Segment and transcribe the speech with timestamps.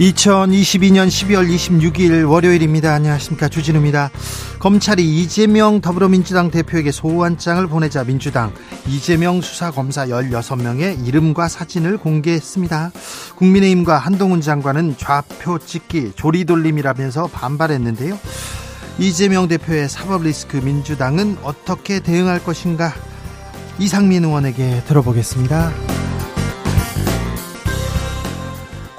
[0.00, 2.94] 2022년 12월 26일 월요일입니다.
[2.94, 3.48] 안녕하십니까.
[3.48, 4.10] 주진우입니다.
[4.58, 8.50] 검찰이 이재명 더불어민주당 대표에게 소환장을 보내자 민주당
[8.86, 12.92] 이재명 수사검사 16명의 이름과 사진을 공개했습니다.
[13.36, 18.18] 국민의힘과 한동훈 장관은 좌표 찍기 조리돌림이라면서 반발했는데요.
[18.98, 22.94] 이재명 대표의 사법 리스크 민주당은 어떻게 대응할 것인가?
[23.78, 25.89] 이상민 의원에게 들어보겠습니다.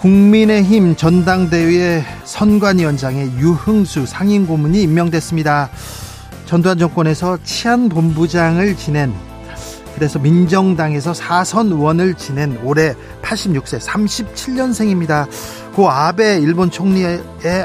[0.02, 5.70] 국민의힘 전당대회 선관위원장의 유흥수 상임고문이 임명됐습니다.
[6.48, 9.14] 전두환 정권에서 치안본부장을 지낸
[9.94, 15.28] 그래서 민정당에서 사선 의원을 지낸 올해 86세 37년생입니다.
[15.74, 17.22] 고 아베 일본 총리의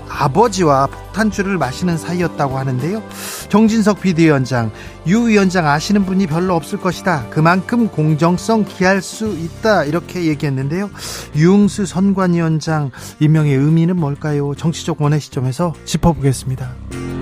[0.08, 3.02] 아버지와 폭탄주를 마시는 사이였다고 하는데요.
[3.48, 4.70] 정진석 비대위원장,
[5.06, 7.26] 유 위원장 아시는 분이 별로 없을 것이다.
[7.30, 9.84] 그만큼 공정성 기할 수 있다.
[9.84, 10.90] 이렇게 얘기했는데요.
[11.34, 12.90] 유흥수 선관위원장
[13.20, 14.54] 임명의 의미는 뭘까요?
[14.54, 17.15] 정치적 원의 시점에서 짚어보겠습니다.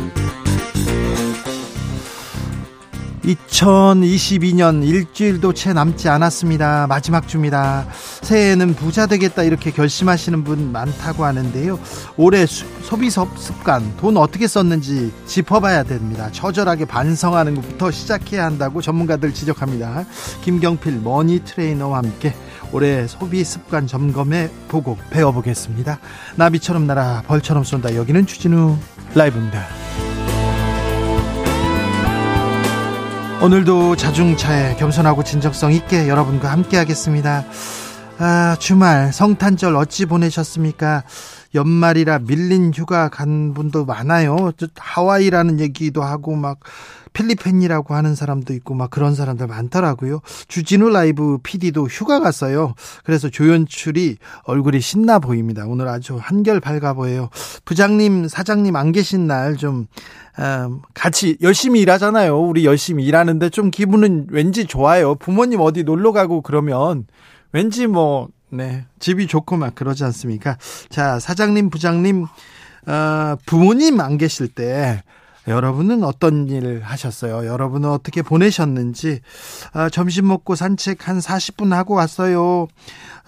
[3.25, 6.86] 2022년 일주일도 채 남지 않았습니다.
[6.86, 7.86] 마지막 주입니다.
[8.22, 11.78] 새해에는 부자 되겠다 이렇게 결심하시는 분 많다고 하는데요.
[12.17, 16.30] 올해 수, 소비 습관, 돈 어떻게 썼는지 짚어봐야 됩니다.
[16.33, 20.05] 처절하게 반성하는 것부터 시작해야 한다고 전문가들 지적합니다.
[20.42, 22.34] 김경필 머니 트레이너와 함께
[22.73, 25.98] 올해 소비 습관 점검해 보고 배워보겠습니다.
[26.36, 27.95] 나비처럼 날아 벌처럼 쏜다.
[27.95, 28.77] 여기는 추진우
[29.14, 29.64] 라이브입니다.
[33.42, 37.45] 오늘도 자중차에 겸손하고 진정성 있게 여러분과 함께 하겠습니다.
[38.18, 41.02] 아, 주말 성탄절 어찌 보내셨습니까?
[41.55, 44.52] 연말이라 밀린 휴가 간 분도 많아요.
[44.77, 46.58] 하와이라는 얘기도 하고 막
[47.14, 50.20] 필리핀이라고 하는 사람도 있고 막 그런 사람들 많더라고요.
[50.48, 52.75] 주진우 라이브 PD도 휴가 갔어요.
[53.05, 55.64] 그래서 조연출이 얼굴이 신나 보입니다.
[55.67, 57.30] 오늘 아주 한결 밝아 보여요.
[57.64, 59.86] 부장님, 사장님 안 계신 날좀
[60.39, 62.39] 음, 같이 열심히 일하잖아요.
[62.39, 65.14] 우리 열심히 일하는데 좀 기분은 왠지 좋아요.
[65.14, 67.07] 부모님 어디 놀러 가고 그러면
[67.52, 70.58] 왠지 뭐, 네, 집이 좋고 막 그러지 않습니까?
[70.89, 72.27] 자, 사장님, 부장님,
[72.86, 75.05] 어, 부모님 안 계실 때,
[75.46, 77.46] 여러분은 어떤 일 하셨어요?
[77.46, 79.20] 여러분은 어떻게 보내셨는지
[79.72, 82.66] 아, 점심 먹고 산책 한 40분 하고 왔어요.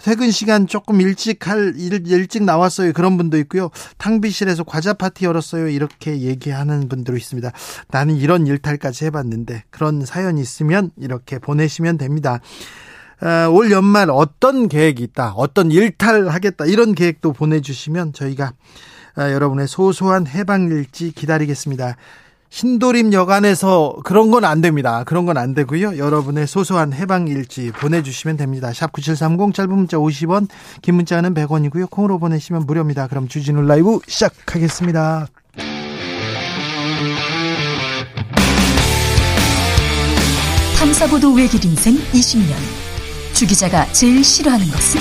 [0.03, 2.93] 퇴근 시간 조금 일찍 할 일, 일찍 나왔어요.
[2.93, 3.71] 그런 분도 있고요.
[3.99, 5.69] 탕비실에서 과자 파티 열었어요.
[5.69, 7.50] 이렇게 얘기하는 분들도 있습니다.
[7.88, 12.41] 나는 이런 일탈까지 해봤는데 그런 사연이 있으면 이렇게 보내시면 됩니다.
[13.21, 18.53] 아, 올 연말 어떤 계획이 있다, 어떤 일탈 하겠다 이런 계획도 보내주시면 저희가
[19.16, 21.97] 아, 여러분의 소소한 해방일지 기다리겠습니다.
[22.50, 25.03] 흰도림 여관에서 그런 건 안 됩니다.
[25.04, 25.99] 그런 건 안 되고요.
[25.99, 28.72] 여러분의 소소한 해방일지 보내주시면 됩니다.
[28.72, 30.49] 샵 9730 짧은 문자 50원
[30.82, 31.91] 긴 문자는 100원이고요.
[31.91, 33.09] 콩으로 보내시면 무료입니다.
[33.09, 35.26] 그럼 주진우 라이브 시작하겠습니다.
[40.78, 42.55] 탐사보도 외길 인생 20년
[43.34, 45.00] 주 기자가 제일 싫어하는 것은?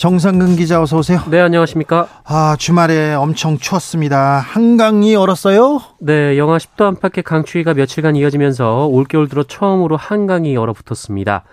[0.00, 1.20] 정상근 기자 어서 오세요.
[1.30, 2.08] 네, 안녕하십니까?
[2.24, 4.38] 아, 주말에 엄청 추웠습니다.
[4.38, 5.82] 한강이 얼었어요?
[5.98, 11.44] 네, 영하 10도 안팎의 강추위가 며칠간 이어지면서 올겨울 들어 처음으로 한강이 얼어붙었습니다.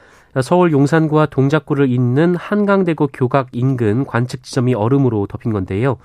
[0.44, 5.98] 서울 용산구와 동작구를 잇는 한강대교 교각 인근 관측 지점이 얼음으로 덮인 건데요.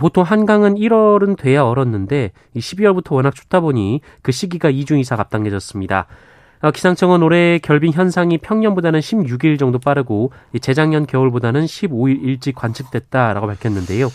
[0.00, 6.08] 보통 한강은 1월은 돼야 얼었는데 12월부터 워낙 춥다 보니 그 시기가 2주 이상 앞당겨졌습니다.
[6.60, 14.08] 어, 기상청은 올해 결빙 현상이 평년보다는 16일 정도 빠르고 재작년 겨울보다는 15일 일찍 관측됐다라고 밝혔는데요.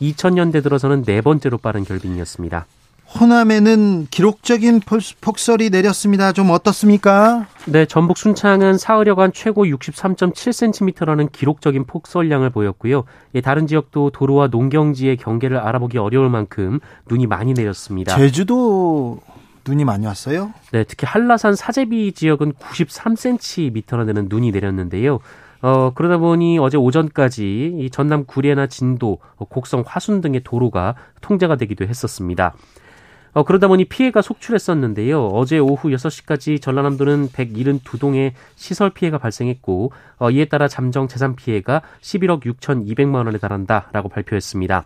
[0.00, 2.66] 2000년대 들어서는 네 번째로 빠른 결빙이었습니다.
[3.20, 4.80] 호남에는 기록적인
[5.20, 6.32] 폭설이 내렸습니다.
[6.32, 7.46] 좀 어떻습니까?
[7.66, 13.04] 네, 전북 순창은 사흘여간 최고 63.7cm라는 기록적인 폭설량을 보였고요.
[13.36, 18.16] 예, 다른 지역도 도로와 농경지의 경계를 알아보기 어려울 만큼 눈이 많이 내렸습니다.
[18.16, 19.20] 제주도
[19.66, 20.52] 눈이 많이 왔어요?
[20.72, 25.20] 네, 특히 한라산 사제비 지역은 93cm나 되는 눈이 내렸는데요.
[25.62, 31.86] 어, 그러다 보니 어제 오전까지 이 전남 구례나 진도, 곡성 화순 등의 도로가 통제가 되기도
[31.86, 32.54] 했었습니다.
[33.32, 35.26] 어, 그러다 보니 피해가 속출했었는데요.
[35.28, 42.44] 어제 오후 6시까지 전라남도는 172동의 시설 피해가 발생했고 어, 이에 따라 잠정 재산 피해가 11억
[42.44, 44.84] 6,200만 원에 달한다라고 발표했습니다.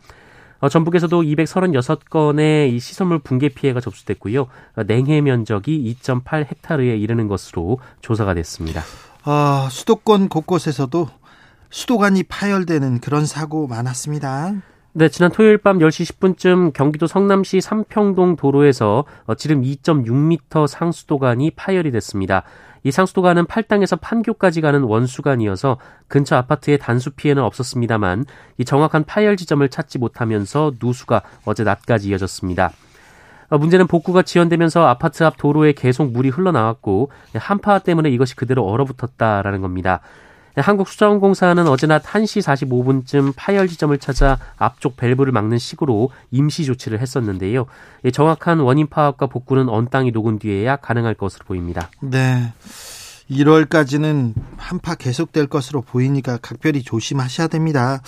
[0.61, 4.43] 어, 전북에서도 236건의 이 시설물 붕괴 피해가 접수됐고요.
[4.77, 8.83] 어, 냉해 면적이 2.8 헥타르에 이르는 것으로 조사가 됐습니다.
[9.25, 11.09] 어, 수도권 곳곳에서도
[11.71, 14.55] 수도관이 파열되는 그런 사고 많았습니다.
[14.95, 21.93] 네, 지난 토요일 밤 10시 10분쯤 경기도 성남시 삼평동 도로에서 어, 지름 2.6m 상수도관이 파열이
[21.93, 22.43] 됐습니다.
[22.85, 28.25] 이 상수도관은 팔당에서 판교까지 가는 원수관이어서 근처 아파트에 단수 피해는 없었습니다만
[28.59, 32.73] 이 정확한 파열 지점을 찾지 못하면서 누수가 어제 낮까지 이어졌습니다.
[33.51, 39.61] 어, 문제는 복구가 지연되면서 아파트 앞 도로에 계속 물이 흘러나왔고 한파 때문에 이것이 그대로 얼어붙었다라는
[39.63, 40.01] 겁니다.
[40.61, 47.67] 한국수자원공사는 어제 낮 1시 45분쯤 파열 지점을 찾아 앞쪽 밸브를 막는 식으로 임시 조치를 했었는데요.
[48.13, 51.91] 정확한 원인 파악과 복구는 언 땅이 녹은 뒤에야 가능할 것으로 보입니다.
[52.01, 52.53] 네.
[53.31, 58.01] 1월까지는 한파 계속될 것으로 보이니까 각별히 조심하셔야 됩니다.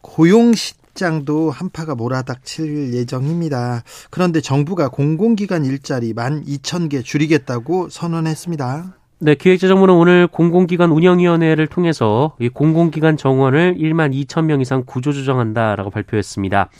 [0.00, 3.84] 고용 시 장도 한파가 몰아닥칠 예정입니다.
[4.10, 8.97] 그런데 정부가 공공기관 일자리 12,000개 줄이겠다고 선언했습니다.
[9.20, 16.70] 네, 기획재정부는 오늘 공공기관 운영위원회를 통해서 이 공공기관 정원을 1만 2천 명 이상 구조조정한다라고 발표했습니다.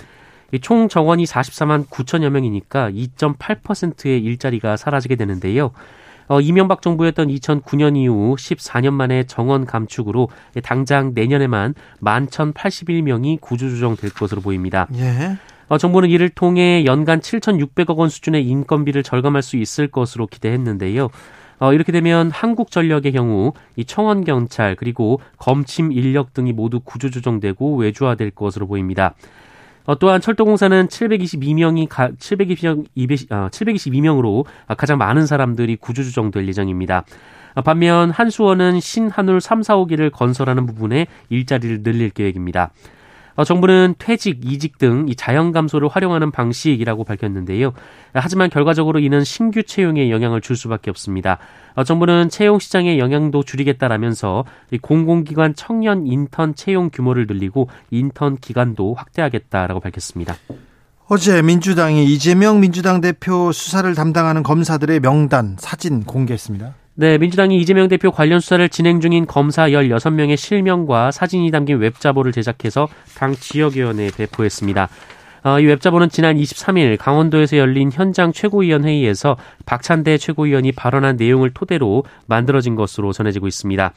[0.61, 5.73] 총 정원이 44만 9천여 명이니까 2.8%의 일자리가 사라지게 되는데요.
[6.29, 10.29] 어, 이명박 정부였던 2009년 이후 14년 만에 정원 감축으로
[10.63, 14.87] 당장 내년에만 11,081명이 구조조정될 것으로 보입니다.
[14.95, 15.39] 예.
[15.67, 21.09] 어, 정부는 이를 통해 연간 7,600억 원 수준의 인건비를 절감할 수 있을 것으로 기대했는데요.
[21.61, 28.31] 어, 이렇게 되면 한국전력의 경우 이 청원 경찰 그리고 검침 인력 등이 모두 구조조정되고 외주화될
[28.31, 29.15] 것으로 보입니다.
[29.85, 34.45] 어, 또한 철도공사는 722명이 가, 722명, 200, 어, 722명으로
[34.77, 37.05] 가장 많은 사람들이 구조조정될 예정입니다.
[37.55, 42.71] 어, 반면 한수원은 신한울 3, 4, 5기를 건설하는 부분에 일자리를 늘릴 계획입니다.
[43.39, 47.73] 어, 정부는 퇴직, 이직 등 이 자연 감소를 활용하는 방식이라고 밝혔는데요.
[48.13, 51.39] 하지만 결과적으로 이는 신규 채용에 영향을 줄 수밖에 없습니다.
[51.75, 54.45] 어, 정부는 채용 시장의 영향도 줄이겠다라면서
[54.83, 60.35] 공공기관 청년 인턴 채용 규모를 늘리고 인턴 기간도 확대하겠다라고 밝혔습니다.
[61.07, 66.75] 어제 민주당이 이재명 민주당 대표 수사를 담당하는 검사들의 명단 사진 공개했습니다.
[67.01, 72.89] 네, 민주당이 이재명 대표 관련 수사를 진행 중인 검사 16명의 실명과 사진이 담긴 웹자보를 제작해서
[73.17, 74.89] 당 지역위원회에 배포했습니다.
[75.45, 82.03] 어, 이 웹자보는 지난 23일 강원도에서 열린 현장 최고위원 회의에서 박찬대 최고위원이 발언한 내용을 토대로
[82.27, 83.93] 만들어진 것으로 전해지고 있습니다.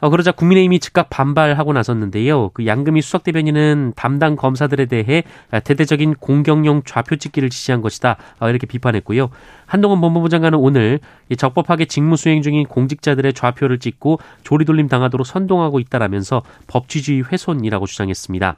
[0.00, 2.50] 어, 그러자 국민의힘이 즉각 반발하고 나섰는데요.
[2.50, 5.24] 그 양금희 수석 대변인은 담당 검사들에 대해
[5.64, 8.16] 대대적인 공격용 좌표 찍기를 지시한 것이다.
[8.40, 9.30] 어, 이렇게 비판했고요.
[9.66, 11.00] 한동훈 법무부 장관은 오늘
[11.36, 18.56] 적법하게 직무 수행 중인 공직자들의 좌표를 찍고 조리돌림 당하도록 선동하고 있다라면서 법치주의 훼손이라고 주장했습니다.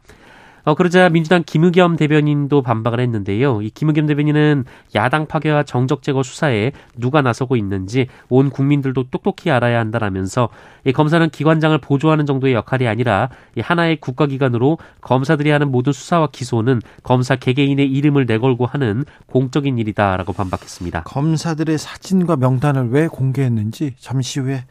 [0.69, 3.63] 어, 그러자 민주당 김의겸 대변인도 반박을 했는데요.
[3.63, 9.79] 이 김의겸 대변인은 야당 파괴와 정적 제거 수사에 누가 나서고 있는지 온 국민들도 똑똑히 알아야
[9.81, 10.51] 한다라면서
[10.85, 16.83] 이 검사는 기관장을 보조하는 정도의 역할이 아니라 이 하나의 국가기관으로 검사들이 하는 모든 수사와 기소는
[17.03, 21.05] 검사 개개인의 이름을 내걸고 하는 공적인 일이다라고 반박했습니다.
[21.05, 24.67] 검사들의 사진과 명단을 왜 공개했는지 잠시 후에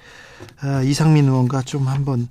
[0.61, 2.27] 아, 이상민 의원과 좀 한번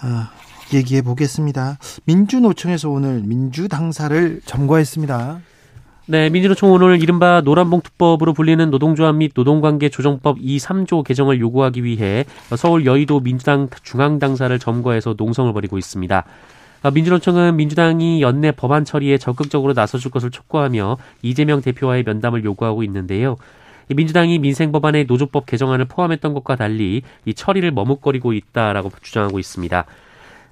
[0.00, 0.30] 아,
[0.72, 1.78] 얘기해 보겠습니다.
[2.04, 5.40] 민주노총에서 오늘 민주당사를 점거했습니다.
[6.06, 12.24] 네, 민주노총 오늘 이른바 노란봉투법으로 불리는 노동조합 및 노동관계 조정법 2, 3조 개정을 요구하기 위해
[12.56, 16.24] 서울 여의도 민주당 중앙당사를 점거해서 농성을 벌이고 있습니다.
[16.94, 23.36] 민주노총은 민주당이 연내 법안 처리에 적극적으로 나서줄 것을 촉구하며 이재명 대표와의 면담을 요구하고 있는데요.
[23.88, 29.84] 민주당이 민생법안의 노조법 개정안을 포함했던 것과 달리 이 처리를 머뭇거리고 있다라고 주장하고 있습니다.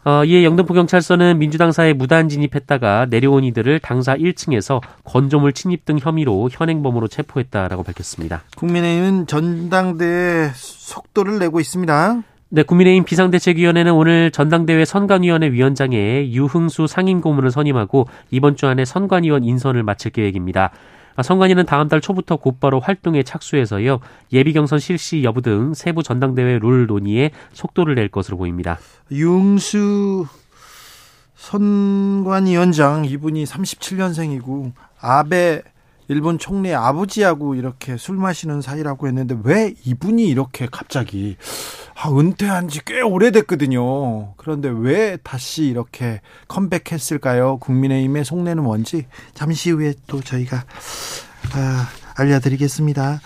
[0.07, 6.49] 어, 이에 영등포 경찰서는 민주당사에 무단 진입했다가 내려온 이들을 당사 1층에서 건조물 침입 등 혐의로
[6.53, 8.45] 현행범으로 체포했다라고 밝혔습니다.
[8.57, 12.23] 국민의힘은 전당대회 속도를 내고 있습니다.
[12.51, 19.43] 네, 국민의힘 비상대책위원회는 오늘 전당대회 선관위원회 위원장에 유흥수 상임 고문을 선임하고 이번 주 안에 선관위원
[19.43, 20.71] 인선을 마칠 계획입니다.
[21.17, 24.01] 아, 선관위는 다음 달 초부터 곧바로 활동에 착수해서요
[24.33, 28.79] 예비 경선 실시 여부 등 세부 전당대회 룰 논의에 속도를 낼 것으로 보입니다.
[29.11, 30.27] 유흥수
[31.35, 35.63] 선관위원장 이분이 37년생이고 아베
[36.09, 41.37] 일본 총리 아버지하고 이렇게 술 마시는 사이라고 했는데 왜 이분이 이렇게 갑자기
[41.95, 44.35] 아, 은퇴한 지 꽤 오래됐거든요.
[44.37, 47.59] 그런데 왜 다시 이렇게 컴백했을까요?
[47.59, 50.65] 국민의힘의 속내는 뭔지 잠시 후에 또 저희가
[51.55, 53.21] 아, 알려드리겠습니다.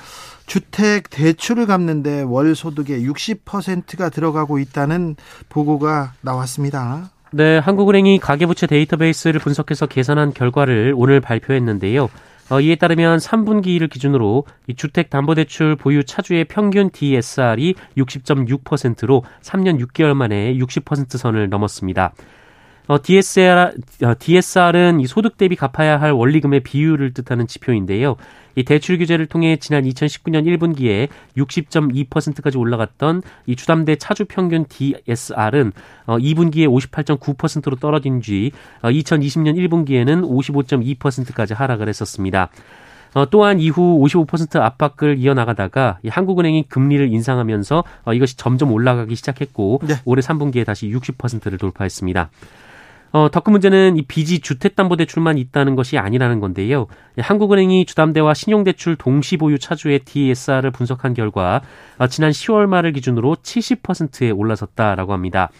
[0.46, 5.16] 주택 대출을 갚는데 월 소득의 60%가 들어가고 있다는
[5.48, 7.10] 보고가 나왔습니다.
[7.32, 12.08] 네, 한국은행이 가계부채 데이터베이스를 분석해서 계산한 결과를 오늘 발표했는데요.
[12.50, 20.54] 어, 이에 따르면 3분기를 기준으로 이 주택담보대출 보유 차주의 평균 DSR이 60.6%로 3년 6개월 만에
[20.54, 22.12] 60% 선을 넘었습니다.
[22.90, 23.70] 어, DSR,
[24.02, 28.16] 어, DSR은 이 소득 대비 갚아야 할 원리금의 비율을 뜻하는 지표인데요.
[28.56, 31.06] 이 대출 규제를 통해 지난 2019년 1분기에
[31.36, 35.70] 60.2%까지 올라갔던 이 주담대 차주 평균 DSR은
[36.06, 38.50] 어, 2분기에 58.9%로 떨어진 뒤
[38.82, 42.50] 어, 2020년 1분기에는 55.2%까지 하락을 했었습니다.
[43.14, 49.94] 어, 또한 이후 55% 압박을 이어나가다가 한국은행이 금리를 인상하면서 어, 이것이 점점 올라가기 시작했고 네.
[50.04, 52.30] 올해 3분기에 다시 60%를 돌파했습니다.
[53.12, 56.86] 어, 더큰 문제는 이 빚이 주택담보대출만 있다는 것이 아니라는 건데요.
[57.18, 61.62] 한국은행이 주담대와 신용대출 동시보유 차주의 DSR을 분석한 결과
[61.98, 65.50] 어, 지난 10월 말을 기준으로 70%에 올라섰다라고 합니다.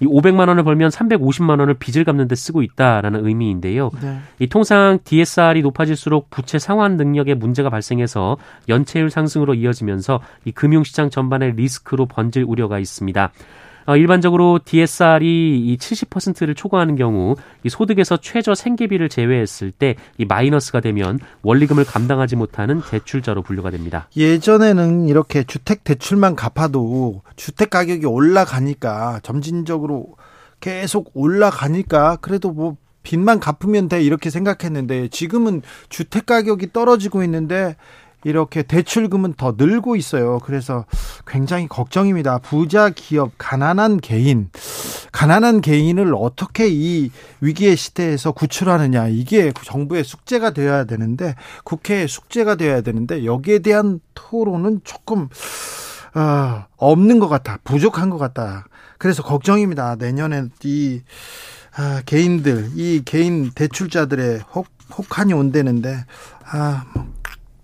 [0.00, 3.90] 이 500만 원을 벌면 350만 원을 빚을 갚는 데 쓰고 있다라는 의미인데요.
[4.02, 4.18] 네.
[4.40, 8.36] 이 통상 DSR이 높아질수록 부채 상환 능력에 문제가 발생해서
[8.68, 13.30] 연체율 상승으로 이어지면서 이 금융시장 전반의 리스크로 번질 우려가 있습니다.
[13.86, 20.80] 어, 일반적으로 DSR이 이 70%를 초과하는 경우 이 소득에서 최저 생계비를 제외했을 때 이 마이너스가
[20.80, 24.08] 되면 원리금을 감당하지 못하는 대출자로 분류가 됩니다.
[24.16, 30.16] 예전에는 이렇게 주택 대출만 갚아도 주택 가격이 올라가니까 점진적으로
[30.60, 37.76] 계속 올라가니까 그래도 뭐 빚만 갚으면 돼 이렇게 생각했는데 지금은 주택 가격이 떨어지고 있는데
[38.24, 40.38] 이렇게 대출금은 더 늘고 있어요.
[40.40, 40.84] 그래서
[41.26, 42.38] 굉장히 걱정입니다.
[42.38, 44.50] 부자 기업, 가난한 개인,
[45.10, 47.10] 가난한 개인을 어떻게 이
[47.40, 49.08] 위기의 시대에서 구출하느냐.
[49.08, 55.28] 이게 정부의 숙제가 되어야 되는데, 국회의 숙제가 되어야 되는데, 여기에 대한 토론은 조금,
[56.14, 57.58] 어, 없는 것 같아.
[57.64, 58.66] 부족한 것 같다.
[58.98, 59.96] 그래서 걱정입니다.
[59.96, 61.00] 내년에 이,
[61.74, 66.04] 아, 개인들, 이 개인 대출자들의 혹, 혹한이 온다는데,
[66.44, 67.06] 아, 뭐,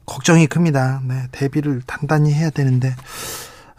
[0.08, 1.02] 걱정이 큽니다.
[1.06, 2.94] 네, 대비를 단단히 해야 되는데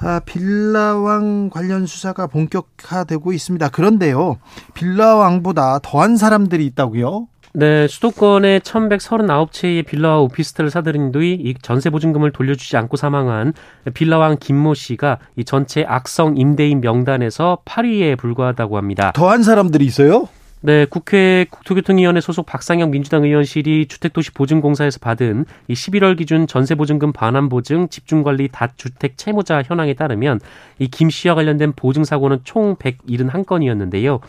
[0.01, 3.67] 아, 빌라왕 관련 수사가 본격화되고 있습니다.
[3.69, 4.38] 그런데요,
[4.74, 7.27] 빌라왕보다 더한 사람들이 있다고요?
[7.53, 13.53] 네, 수도권의 1139채의 빌라와 오피스텔을 사들인 뒤 이 전세 보증금을 돌려주지 않고 사망한
[13.93, 19.12] 빌라왕 김모 씨가 이 전체 악성 임대인 명단에서 8위에 불과하다고 합니다.
[19.15, 20.29] 더한 사람들이 있어요?
[20.62, 28.50] 네, 국회 국토교통위원회 소속 박상영 민주당 의원실이 주택도시보증공사에서 받은 이 11월 기준 전세보증금 반환보증 집중관리
[28.50, 30.42] 다주택 채무자 현황에 따르면
[30.80, 34.20] 이 김 씨와 관련된 보증 사고는 총 171건이었는데요.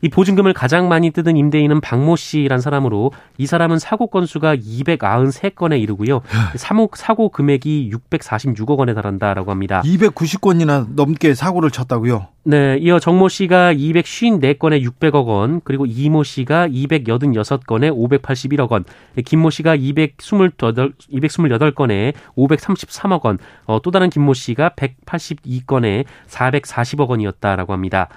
[0.00, 6.20] 이 보증금을 가장 많이 뜯은 임대인은 박모 씨란 사람으로 이 사람은 사고 건수가 293건에 이르고요.
[6.56, 9.82] 사고, 사고 금액이 646억 원에 달한다라고 합니다.
[9.84, 12.28] 290건이나 넘게 사고를 쳤다고요?
[12.44, 18.84] 네, 이어 정모 씨가 254건에 600억 원, 그리고 이모 씨가 286건에 581억 원,
[19.22, 20.52] 김모 씨가 228,
[21.12, 28.08] 228건에 533억 원, 어, 또 다른 김모 씨가 182건에 440억 원이었다라고 합니다.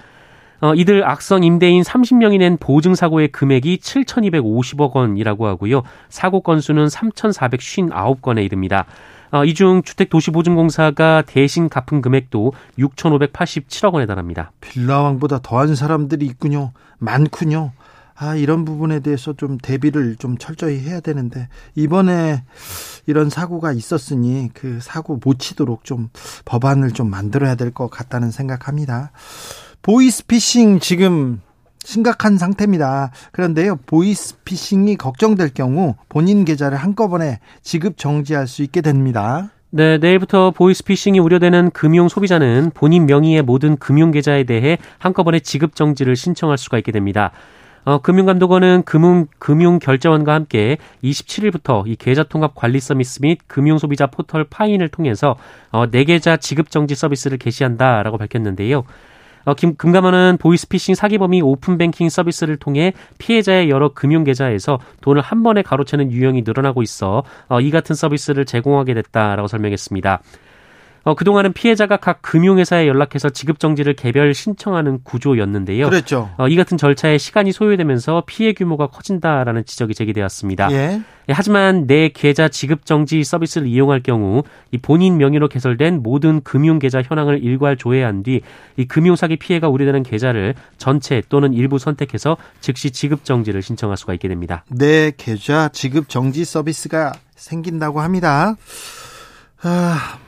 [0.62, 5.82] 어, 이들 악성 임대인 30명이 낸 보증 사고의 금액이 7,250억 원이라고 하고요.
[6.08, 8.86] 사고 건수는 3,459건에 이릅니다.
[9.32, 14.52] 어, 이중 주택도시보증공사가 대신 갚은 금액도 6,587억 원에 달합니다.
[14.60, 16.70] 빌라왕보다 더한 사람들이 있군요.
[16.98, 17.72] 많군요.
[18.14, 22.44] 아, 이런 부분에 대해서 좀 대비를 좀 철저히 해야 되는데, 이번에
[23.06, 26.10] 이런 사고가 있었으니 그 사고 못 치도록 좀
[26.44, 29.10] 법안을 좀 만들어야 될 것 같다는 생각합니다.
[29.82, 31.40] 보이스피싱 지금
[31.84, 33.10] 심각한 상태입니다.
[33.32, 39.50] 그런데요, 보이스피싱이 걱정될 경우 본인 계좌를 한꺼번에 지급 정지할 수 있게 됩니다.
[39.70, 46.14] 네, 내일부터 보이스피싱이 우려되는 금융 소비자는 본인 명의의 모든 금융 계좌에 대해 한꺼번에 지급 정지를
[46.14, 47.32] 신청할 수가 있게 됩니다.
[47.84, 55.36] 어, 금융감독원은 금융, 금융결제원과 함께 27일부터 이 계좌통합 관리 서비스 및 금융소비자 포털 파인을 통해서
[55.72, 58.84] 어, 내 계좌 지급정지 서비스를 개시한다라고 밝혔는데요.
[59.44, 66.12] 어, 김, 금감원은 보이스피싱 사기범이 오픈뱅킹 서비스를 통해 피해자의 여러 금융계좌에서 돈을 한 번에 가로채는
[66.12, 70.22] 유형이 늘어나고 있어 어, 이 같은 서비스를 제공하게 됐다라고 설명했습니다.
[71.04, 75.88] 어, 그동안은 피해자가 각 금융회사에 연락해서 지급정지를 개별 신청하는 구조였는데요.
[75.88, 76.30] 그랬죠.
[76.38, 80.72] 어, 이 같은 절차에 시간이 소요되면서 피해 규모가 커진다라는 지적이 제기되었습니다.
[80.72, 81.02] 예.
[81.28, 84.42] 예, 하지만 내 계좌 지급정지 서비스를 이용할 경우
[84.72, 88.42] 이 본인 명의로 개설된 모든 금융계좌 현황을 일괄 조회한 뒤
[88.76, 94.64] 이 금융사기 피해가 우려되는 계좌를 전체 또는 일부 선택해서 즉시 지급정지를 신청할 수가 있게 됩니다.
[94.68, 98.54] 내 계좌 지급정지 서비스가 생긴다고 합니다.
[99.62, 100.18] 아...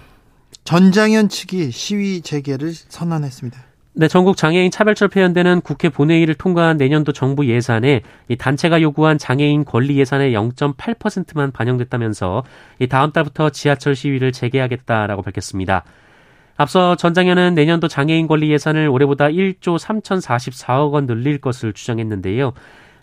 [0.65, 3.61] 전장현 측이 시위 재개를 선언했습니다.
[3.97, 9.65] 네, 전국 장애인 차별철 폐연대는 국회 본회의를 통과한 내년도 정부 예산에 이 단체가 요구한 장애인
[9.65, 12.43] 권리 예산의 0.8%만 반영됐다면서
[12.81, 15.85] 이 다음 달부터 지하철 시위를 재개하겠다라고 밝혔습니다.
[16.57, 22.53] 앞서 전장현은 내년도 장애인 권리 예산을 올해보다 1조 3,044억 원 늘릴 것을 주장했는데요.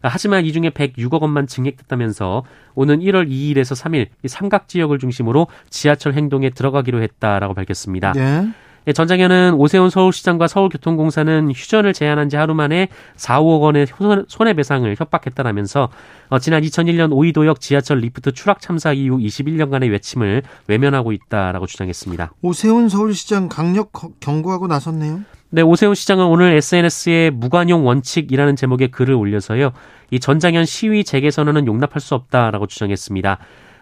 [0.10, 2.44] 하지만 이 중에 106억 원만 증액됐다면서
[2.76, 8.14] 오는 1월 2일에서 3일 이 삼각 지역을 중심으로 지하철 행동에 들어가기로 했다라고 밝혔습니다.
[8.14, 8.48] 네.
[8.88, 13.86] 예, 전장현은 오세훈 서울시장과 서울교통공사는 휴전을 제안한 지 하루 만에 4, 5억 원의
[14.28, 15.90] 손해배상을 협박했다라면서
[16.30, 22.34] 어, 지난 2001년 오이도역 지하철 리프트 추락 참사 이후 21년간의 외침을 외면하고 있다라고 주장했습니다.
[22.42, 25.20] 오세훈 서울시장 강력 경고하고 나섰네요.
[25.54, 29.74] 네, 오세훈 시장은 오늘 SNS에 무관용 원칙이라는 제목의 글을 올려서요.
[30.10, 33.38] 이 전장연 시위 재개 선언은 용납할 수 없다라고 주장했습니다.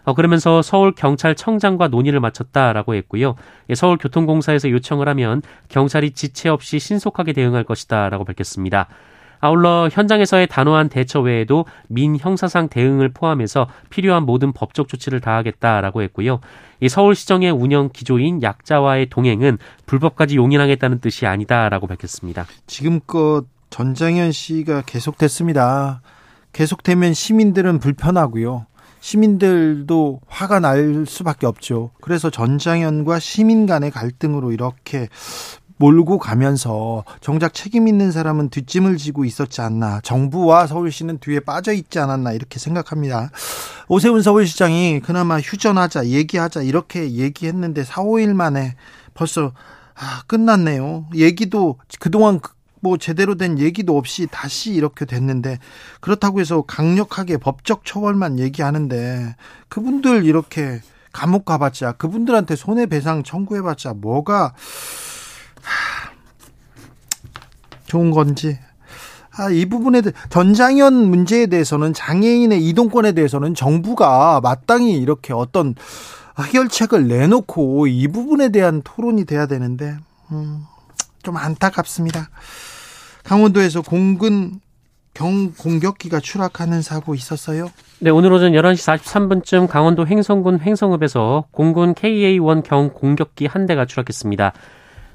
[0.06, 3.36] 어, 그러면서 서울 경찰청장과 논의를 마쳤다라고 했고요.
[3.70, 8.88] 예, 서울교통공사에서 요청을 하면 경찰이 지체 없이 신속하게 대응할 것이다라고 밝혔습니다.
[9.40, 16.40] 아울러 현장에서의 단호한 대처 외에도 민 형사상 대응을 포함해서 필요한 모든 법적 조치를 다하겠다라고 했고요.
[16.82, 22.46] 이 서울시정의 운영 기조인 약자와의 동행은 불법까지 용인하겠다는 뜻이 아니다라고 밝혔습니다.
[22.68, 26.02] 지금껏 전장현 씨가 계속됐습니다.
[26.54, 28.66] 계속되면 시민들은 불편하고요.
[29.02, 31.92] 시민들도 화가 날 수밖에 없죠.
[32.02, 35.08] 그래서 전장현과 시민 간의 갈등으로 이렇게
[35.80, 40.02] 몰고 가면서 정작 책임 있는 사람은 뒷짐을 지고 있었지 않나.
[40.02, 43.32] 정부와 서울시는 뒤에 빠져 있지 않았나 이렇게 생각합니다.
[43.88, 48.76] 오세훈 서울시장이 그나마 휴전하자, 얘기하자 이렇게 얘기했는데 4, 5일 만에
[49.14, 49.54] 벌써
[49.96, 51.08] 아, 끝났네요.
[51.16, 52.42] 얘기도 그동안
[52.82, 55.60] 그뭐 제대로 된 얘기도 없이 다시 이렇게 됐는데
[56.02, 59.36] 그렇다고 해서 강력하게 법적 처벌만 얘기하는데
[59.70, 60.82] 그분들 이렇게
[61.14, 64.54] 감옥 가봤자 그분들한테 손해배상 청구해봤자 뭐가
[67.90, 68.58] 좋은 건지
[69.38, 75.76] 아, 이 부분에 전장현 문제에 대해서는 장애인의 이동권에 대해서는 정부가 마땅히 이렇게 어떤
[76.40, 79.98] 해결책을 내놓고 이 부분에 대한 토론이 돼야 되는데
[80.32, 80.64] 음,
[81.24, 82.30] 좀 안타깝습니다.
[83.24, 84.60] 강원도에서 공군
[85.14, 87.72] 경 공격기가 추락하는 사고 있었어요?
[88.00, 94.54] 네, 오늘 오전 11시 43분쯤 강원도 횡성군 횡성읍에서 공군 KA-1 경 공격기 한 대가 추락했습니다.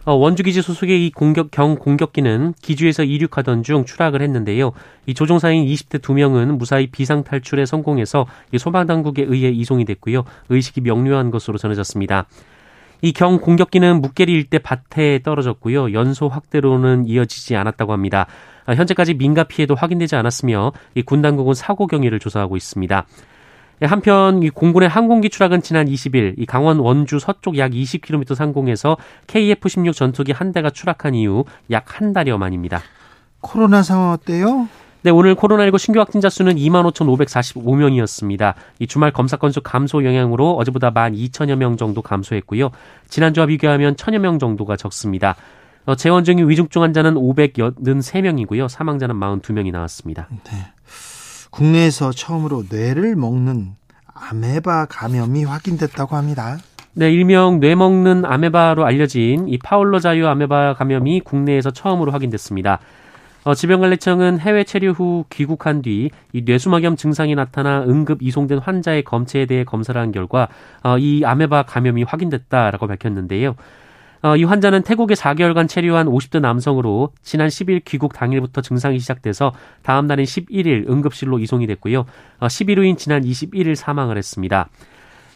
[0.04, 4.72] 어, 원주기지 소속의 이 공격 경 공격기는 기주에서 이륙하던 중 추락을 했는데요.
[5.06, 10.24] 이 조종사인 20대 2명은 무사히 비상 탈출에 성공해서 이 소방당국에 의해 이송이 됐고요.
[10.50, 12.26] 의식이 명료한 것으로 전해졌습니다.
[13.02, 15.92] 이 경 공격기는 묵계리 일대 밭에 떨어졌고요.
[15.92, 18.26] 연소 확대로는 이어지지 않았다고 합니다.
[18.66, 23.06] 아, 현재까지 민가 피해도 확인되지 않았으며 이군 당국은 사고 경위를 조사하고 있습니다.
[23.84, 28.96] 예, 한편 이 공군의 항공기 추락은 지난 20일 이 강원 원주 서쪽 약 20km 상공에서
[29.26, 32.80] KF-16 전투기 한 대가 추락한 이후 약 한 달여 만입니다.
[33.40, 34.68] 코로나 상황 어때요?
[35.02, 38.54] 네, 오늘 코로나19 신규 확진자 수는 25,545명이었습니다.
[38.78, 42.70] 이 주말 검사 건수 감소 영향으로 어제보다 12,000여 명 정도 감소했고요.
[43.08, 45.36] 지난주와 비교하면 1,000여 명 정도가 적습니다.
[45.84, 48.66] 어, 재원 중인 위중증 환자는 583명이고요.
[48.66, 50.28] 사망자는 42명이 나왔습니다.
[50.44, 50.72] 네.
[51.54, 53.76] 국내에서 처음으로 뇌를 먹는
[54.12, 56.58] 아메바 감염이 확인됐다고 합니다.
[56.94, 62.80] 네, 일명 뇌 먹는 아메바로 알려진 이 파울러 자유 아메바 감염이 국내에서 처음으로 확인됐습니다.
[63.44, 69.46] 어, 질병관리청은 해외 체류 후 귀국한 뒤 이 뇌수막염 증상이 나타나 응급 이송된 환자의 검체에
[69.46, 70.48] 대해 검사를 한 결과
[70.82, 73.54] 어, 이 아메바 감염이 확인됐다라고 밝혔는데요.
[74.24, 80.06] 어, 이 환자는 태국에 4개월간 체류한 50대 남성으로 지난 10일 귀국 당일부터 증상이 시작돼서 다음
[80.06, 82.06] 날인 11일 응급실로 이송이 됐고요.
[82.40, 84.70] 어, 11일 후인 지난 21일 사망을 했습니다.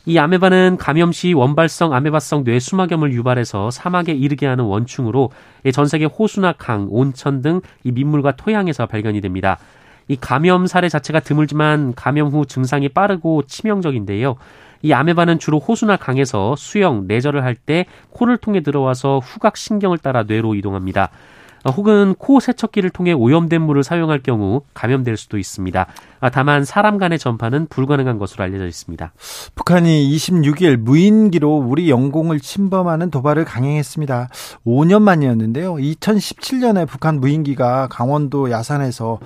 [0.07, 5.33] 이 아메바는 감염 시 원발성 아메바성 뇌수막염을 유발해서 사막에 이르게 하는 원충으로
[5.75, 9.59] 전 세계 호수나 강, 온천 등 이 민물과 토양에서 발견이 됩니다.
[10.09, 14.37] 이 감염 사례 자체가 드물지만 감염 후 증상이 빠르고 치명적인데요.
[14.83, 20.23] 이 아메바는 주로 호수나 강에서 수영, 내절을 할 때 코를 통해 들어와서 후각 신경을 따라
[20.23, 21.11] 뇌로 이동합니다.
[21.77, 25.87] 혹은 코 세척기를 통해 오염된 물을 사용할 경우 감염될 수도 있습니다.
[26.21, 29.13] 아, 다만 사람 간의 전파는 불가능한 것으로 알려져 있습니다.
[29.57, 34.29] 북한이 26일 무인기로 우리 영공을 침범하는 도발을 강행했습니다.
[34.65, 35.75] 5년 만이었는데요.
[35.75, 39.19] 2017년에 북한 무인기가 강원도 야산에서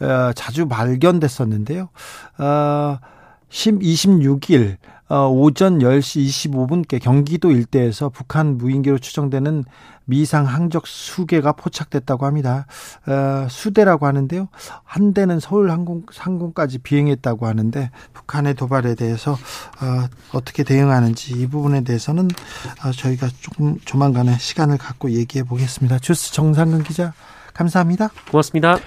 [0.00, 1.88] 어, 자주 발견됐었는데요.
[2.38, 2.98] 어,
[3.50, 9.64] 26일 어, 오전 10시 25분께 경기도 일대에서 북한 무인기로 추정되는
[10.04, 12.66] 미상 항적 수개가 포착됐다고 합니다.
[13.06, 14.48] 어, 수대라고 하는데요.
[14.84, 21.82] 한 대는 서울 항공, 항공까지 비행했다고 하는데 북한의 도발에 대해서 어, 어떻게 대응하는지 이 부분에
[21.82, 22.28] 대해서는
[22.84, 26.00] 어, 저희가 조금 조만간에 시간을 갖고 얘기해 보겠습니다.
[26.00, 27.12] 주스 정상근 기자
[27.54, 28.10] 감사합니다.
[28.30, 28.78] 고맙습니다.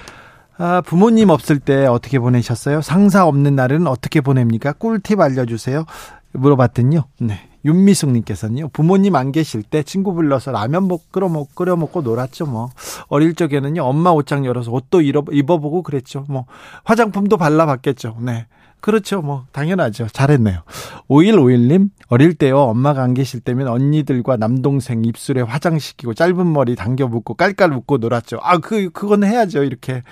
[0.57, 2.81] 아, 부모님 없을 때 어떻게 보내셨어요?
[2.81, 4.73] 상사 없는 날은 어떻게 보냅니까?
[4.73, 5.85] 꿀팁 알려주세요.
[6.33, 7.05] 물어봤더니요.
[7.19, 7.49] 네.
[7.65, 8.69] 윤미숙님께서는요.
[8.69, 12.45] 부모님 안 계실 때 친구 불러서 라면 먹 끓여 먹 끓여 먹고 놀았죠.
[12.45, 12.69] 뭐
[13.07, 13.83] 어릴 적에는요.
[13.83, 16.25] 엄마 옷장 열어서 옷도 입어보고 그랬죠.
[16.27, 16.45] 뭐
[16.83, 18.17] 화장품도 발라봤겠죠.
[18.19, 18.47] 네.
[18.83, 19.21] 그렇죠.
[19.21, 20.07] 뭐, 당연하죠.
[20.11, 20.59] 잘했네요.
[21.07, 27.35] 5151님, 어릴 때요, 엄마가 안 계실 때면 언니들과 남동생 입술에 화장시키고 짧은 머리 당겨 묶고
[27.35, 28.39] 깔깔 웃고 놀았죠.
[28.41, 29.63] 아, 그, 그건 해야죠.
[29.63, 30.03] 이렇게.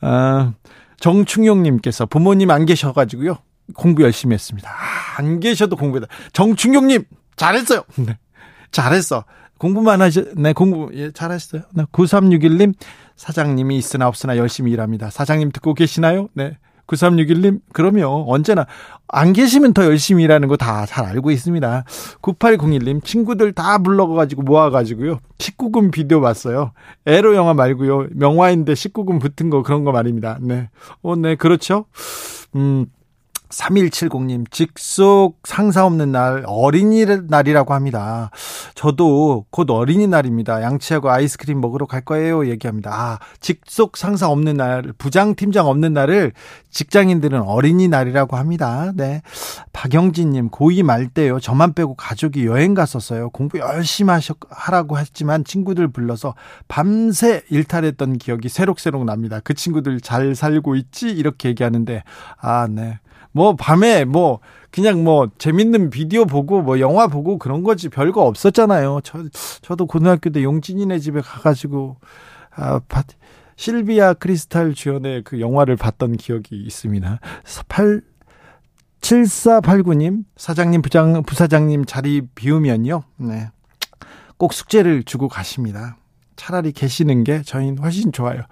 [0.00, 0.54] 아,
[1.00, 3.36] 정충용 님께서 부모님 안 계셔 가지고요.
[3.74, 4.70] 공부 열심히 했습니다.
[4.70, 6.08] 아, 안 계셔도 공부했다.
[6.32, 7.04] 정충용 님,
[7.36, 7.82] 잘했어요.
[8.00, 8.16] 네.
[8.70, 9.26] 잘했어.
[9.58, 11.60] 공부만 하셨, 네, 공부, 예, 잘했어요.
[11.74, 12.72] 네, 9361님,
[13.16, 15.10] 사장님이 있으나 없으나 열심히 일합니다.
[15.10, 16.28] 사장님 듣고 계시나요?
[16.32, 16.56] 네.
[16.86, 18.24] 9361님, 그럼요.
[18.28, 18.66] 언제나
[19.08, 21.84] 안 계시면 더 열심히 일하는 거 다 잘 알고 있습니다.
[22.22, 25.20] 9801님, 친구들 다 불러가지고 모아가지고요.
[25.38, 26.72] 19금 비디오 봤어요.
[27.06, 28.08] 에로 영화 말고요.
[28.12, 30.38] 명화인데 19금 붙은 거 그런 거 말입니다.
[30.40, 30.68] 네.
[31.02, 31.86] 어, 네, 그렇죠.
[32.54, 32.86] 음,
[33.54, 38.30] 3170님, 직속 상사 없는 날, 어린이날이라고 합니다.
[38.74, 40.62] 저도 곧 어린이날입니다.
[40.62, 42.48] 양치하고 아이스크림 먹으러 갈 거예요.
[42.48, 42.90] 얘기합니다.
[42.92, 46.32] 아, 직속 상사 없는 날, 부장 팀장 없는 날을
[46.70, 48.92] 직장인들은 어린이날이라고 합니다.
[48.94, 49.22] 네.
[49.72, 51.38] 박영진님, 고2 말 때요.
[51.38, 53.30] 저만 빼고 가족이 여행 갔었어요.
[53.30, 56.34] 공부 열심히 하셨, 하라고 했지만 친구들 불러서
[56.66, 59.40] 밤새 일탈했던 기억이 새록새록 납니다.
[59.44, 61.10] 그 친구들 잘 살고 있지?
[61.10, 62.02] 이렇게 얘기하는데,
[62.40, 62.98] 아, 네.
[63.34, 64.38] 뭐 밤에 뭐
[64.70, 69.00] 그냥 뭐 재밌는 비디오 보고 뭐 영화 보고 그런 거지 별거 없었잖아요.
[69.02, 69.24] 저
[69.60, 71.96] 저도 고등학교 때 용진이네 집에 가가지고
[72.52, 72.80] 아
[73.56, 77.18] 실비아 크리스탈 주연의 그 영화를 봤던 기억이 있습니다.
[77.68, 78.02] 8
[79.00, 83.02] 7489님 사장님 부장 부사장님 자리 비우면요.
[83.16, 83.50] 네.
[84.36, 85.96] 꼭 숙제를 주고 가십니다.
[86.36, 88.42] 차라리 계시는 게 저희는 훨씬 좋아요.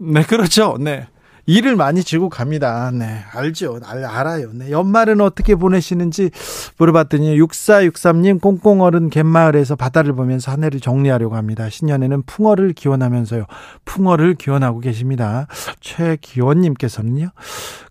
[0.00, 0.76] 네, 그렇죠.
[0.80, 1.06] 네.
[1.46, 2.90] 일을 많이 지고 갑니다.
[2.90, 3.80] 네, 알죠.
[3.84, 4.50] 알, 알아요.
[4.52, 6.30] 네, 연말은 어떻게 보내시는지
[6.78, 11.68] 물어봤더니 6463님 꽁꽁얼은 갯마을에서 바다를 보면서 한 해를 정리하려고 합니다.
[11.68, 13.44] 신년에는 풍어를 기원하면서요.
[13.84, 15.46] 풍어를 기원하고 계십니다.
[15.80, 17.30] 최기원님께서는요.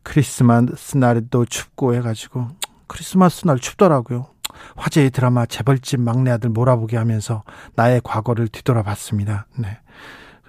[0.02, 2.48] 크리스마스 날도 춥고 해가지고
[2.88, 4.28] 크리스마스 날 춥더라고요.
[4.76, 7.44] 화제의 드라마 재벌집 막내 아들 몰아보게 하면서
[7.76, 9.48] 나의 과거를 뒤돌아봤습니다.
[9.58, 9.80] 네.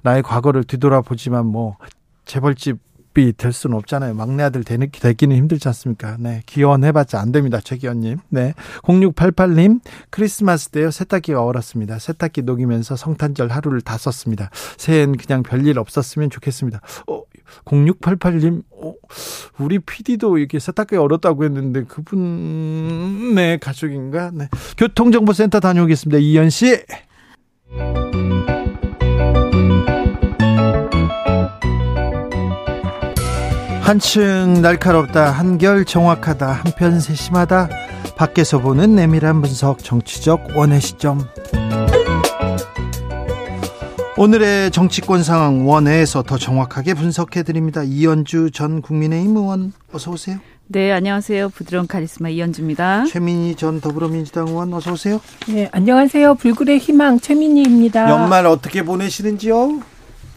[0.03, 1.77] 나의 과거를 뒤돌아보지만 뭐
[2.27, 2.79] 재벌집
[3.37, 4.15] 될 수는 없잖아요.
[4.15, 6.17] 막내 아들 되는, 되기는 힘들지 않습니까?
[6.19, 6.43] 네.
[6.47, 7.61] 기원해봤자 안 됩니다.
[7.63, 8.19] 최기원님.
[8.29, 8.55] 네.
[8.83, 10.91] 0688님, 크리스마스 때요.
[10.91, 11.99] 세탁기가 얼었습니다.
[11.99, 14.51] 세탁기 녹이면서 성탄절 하루를 다 썼습니다.
[14.77, 16.81] 새해엔 그냥 별일 없었으면 좋겠습니다.
[17.09, 17.23] 어,
[17.65, 18.95] 0688님, 어,
[19.59, 24.33] 우리 PD도 이렇게 세탁기 얼었다고 했는데 그분의 가족인가?
[24.35, 24.49] 네.
[24.77, 26.19] 교통정보센터 다녀오겠습니다.
[26.19, 26.83] 이현 씨.
[33.85, 37.69] 한층 날카롭다 한결 정확하다 한편 세심하다
[38.17, 41.21] 밖에서 보는 내밀한 분석 정치적 원의 시점
[44.17, 47.83] 오늘의 정치권 상황 원회에서 더 정확하게 분석해 드립니다.
[47.83, 50.39] 이현주 전 국민의힘 의원 어서 오세요.
[50.67, 51.51] 네, 안녕하세요.
[51.51, 53.05] 부드러운 카리스마 이현주입니다.
[53.05, 55.21] 최민희 전 더불어민주당 의원 어서 오세요.
[55.49, 56.37] 네, 안녕하세요.
[56.37, 58.09] 불굴의 희망 최민희입니다.
[58.09, 59.81] 연말 어떻게 보내시는지요?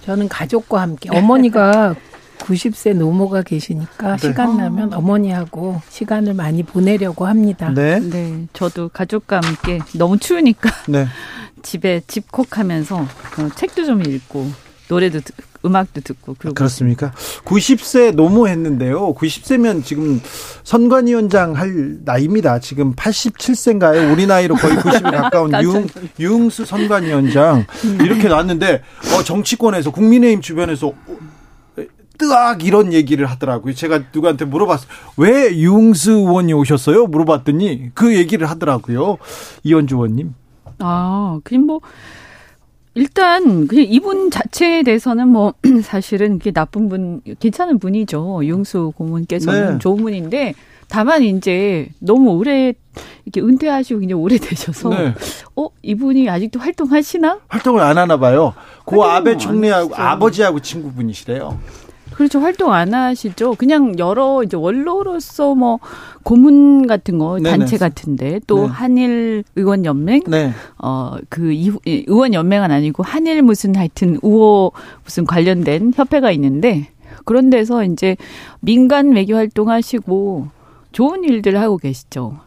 [0.06, 1.96] 저는 가족과 함께 어머니가
[2.48, 4.28] 90세 노모가 계시니까 네.
[4.28, 7.72] 시간 나면 어머니하고 시간을 많이 보내려고 합니다.
[7.74, 8.00] 네.
[8.00, 8.48] 네.
[8.54, 11.08] 저도 가족과 함께 너무 추우니까 네.
[11.62, 14.50] 집에 집콕하면서 어, 책도 좀 읽고
[14.88, 17.12] 노래도 듣, 음악도 듣고 그러고 그렇습니까?
[17.44, 19.14] 90세 노모했는데요.
[19.16, 20.22] 90세면 지금
[20.64, 22.60] 선관위원장 할 나이입니다.
[22.60, 24.14] 지금 87세인가요?
[24.14, 25.88] 우리 나이로 거의 90에 가까운 유흥,
[26.20, 27.98] 유흥수 선관위원장 음.
[28.02, 28.84] 이렇게 나왔는데
[29.14, 30.94] 어, 정치권에서 국민의힘 주변에서
[32.18, 33.74] 뜨악 이런 얘기를 하더라고요.
[33.74, 34.90] 제가 누구한테 물어봤어요.
[35.18, 37.08] 왜 유흥수 의원이 오셨어요?
[37.08, 39.18] 물어봤더니 그 얘기를 하더라고요.
[39.64, 40.34] 이현주 의원님.
[40.80, 41.82] 아, 그냥 뭐
[42.94, 45.54] 일단 그냥 이분 자체에 대해서는 뭐
[45.84, 48.42] 사실은 그게 나쁜 분 괜찮은 분이죠.
[48.44, 49.78] 유흥수 고문께서는 네.
[49.80, 50.56] 좋은 분인데
[50.90, 52.74] 다만 이제 너무 오래
[53.26, 55.14] 이렇게 은퇴하시고 그냥 오래되셔서 네.
[55.56, 57.40] 어 이분이 아직도 활동하시나?
[57.48, 58.54] 활동을 안 하나 봐요.
[58.86, 61.60] 고 아베 총리하고 아버지하고 친구분이시래요.
[62.18, 62.40] 그렇죠.
[62.40, 63.54] 활동 안 하시죠.
[63.60, 65.80] 그냥 여러 이제 원로로서 뭐
[66.24, 67.58] 고문 같은 거 네네.
[67.58, 68.66] 단체 같은데 또 네.
[68.66, 70.52] 한일 의원 연맹 네.
[70.78, 71.54] 어그
[71.86, 74.72] 의원 연맹은 아니고 한일 무슨 하여튼 우호
[75.04, 76.90] 무슨 관련된 협회가 있는데
[77.24, 78.18] 그런 데서 이제
[78.62, 80.48] 민간 외교 활동하시고
[80.94, 82.40] 좋은 일들 하고 계시죠.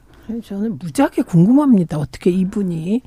[0.43, 1.97] 저는 무지하게 궁금합니다.
[1.97, 3.03] 어떻게 이분이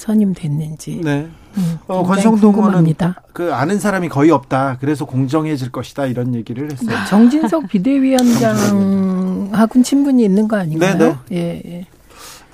[0.00, 1.02] 선임됐는지.
[1.04, 1.28] 네.
[1.56, 2.94] 음, 어, 권성동 의원은
[3.32, 4.78] 그 아는 사람이 거의 없다.
[4.80, 6.96] 그래서 공정해질 것이다 이런 얘기를 했어요.
[7.08, 10.96] 정진석 비대위원장하고는 친분이 있는 거 아닌가요?
[10.96, 11.32] 네, 네.
[11.32, 11.86] 예, 예.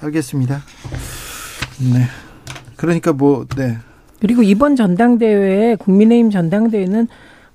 [0.00, 0.62] 알겠습니다.
[1.92, 2.06] 네.
[2.76, 3.78] 그러니까 뭐 네.
[4.20, 7.08] 그리고 이번 전당대회 국민의힘 전당대회는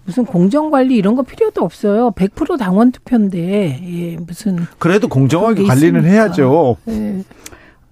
[0.06, 2.12] 무슨 공정 관리 이런 거 필요도 없어요.
[2.12, 6.78] 100% 당원 투표인데 예, 무슨 그래도 공정하게 관리는 해야죠.
[6.88, 7.24] 예.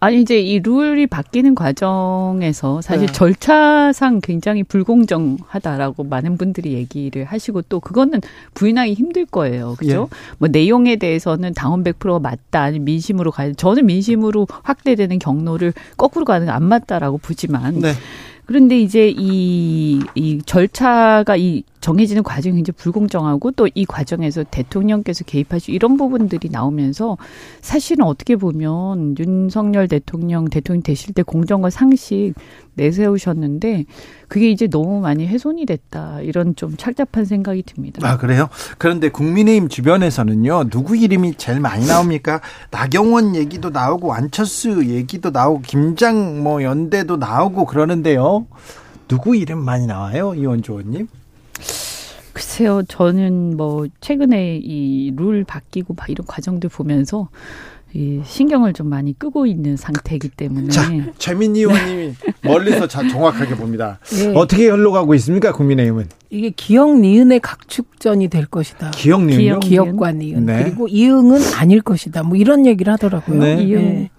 [0.01, 3.11] 아니 이제 이 룰이 바뀌는 과정에서 사실 네.
[3.13, 8.21] 절차상 굉장히 불공정하다라고 많은 분들이 얘기를 하시고 또 그거는
[8.53, 9.75] 부인하기 힘들 거예요.
[9.77, 10.09] 그죠?
[10.11, 10.17] 예.
[10.37, 16.45] 뭐 내용에 대해서는 당원 100%가 맞다 아니 민심으로 가야 저는 민심으로 확대되는 경로를 거꾸로 가는
[16.45, 17.93] 게 안 맞다라고 보지만 네.
[18.45, 25.71] 그런데 이제 이, 이 절차가 이 정해지는 과정이 굉장히 불공정하고 또 이 과정에서 대통령께서 개입하시고
[25.71, 27.17] 이런 부분들이 나오면서
[27.61, 32.33] 사실은 어떻게 보면 윤석열 대통령 대통령 되실 때 공정과 상식
[32.73, 33.85] 내세우셨는데
[34.27, 38.07] 그게 이제 너무 많이 훼손이 됐다 이런 좀 착잡한 생각이 듭니다.
[38.07, 38.49] 아 그래요?
[38.77, 42.41] 그런데 국민의힘 주변에서는요 누구 이름이 제일 많이 나옵니까?
[42.71, 48.47] 나경원 얘기도 나오고 안철수 얘기도 나오고 김장 뭐 연대도 나오고 그러는데요.
[49.07, 51.07] 누구 이름 많이 나와요, 이원조 의원님?
[52.39, 57.27] 글쎄요, 저는 뭐 최근에 이 룰 바뀌고 막 이런 과정들 보면서
[57.93, 60.69] 이 신경을 좀 많이 끄고 있는 상태이기 때문에.
[60.69, 63.99] 자, 최민희 의원님이 멀리서 자, 정확하게 봅니다.
[64.11, 64.31] 네.
[64.35, 66.05] 어떻게 흘러가고 있습니까, 국민의힘은?
[66.29, 68.91] 이게 기억 니은의 각축전이 될 것이다.
[68.91, 70.45] 기억 니은 기억과 니은.
[70.45, 70.63] 네.
[70.63, 72.23] 그리고 이응은 아닐 것이다.
[72.23, 73.37] 뭐 이런 얘기를 하더라고요.
[73.41, 73.55] 네.
[73.65, 74.09] 네.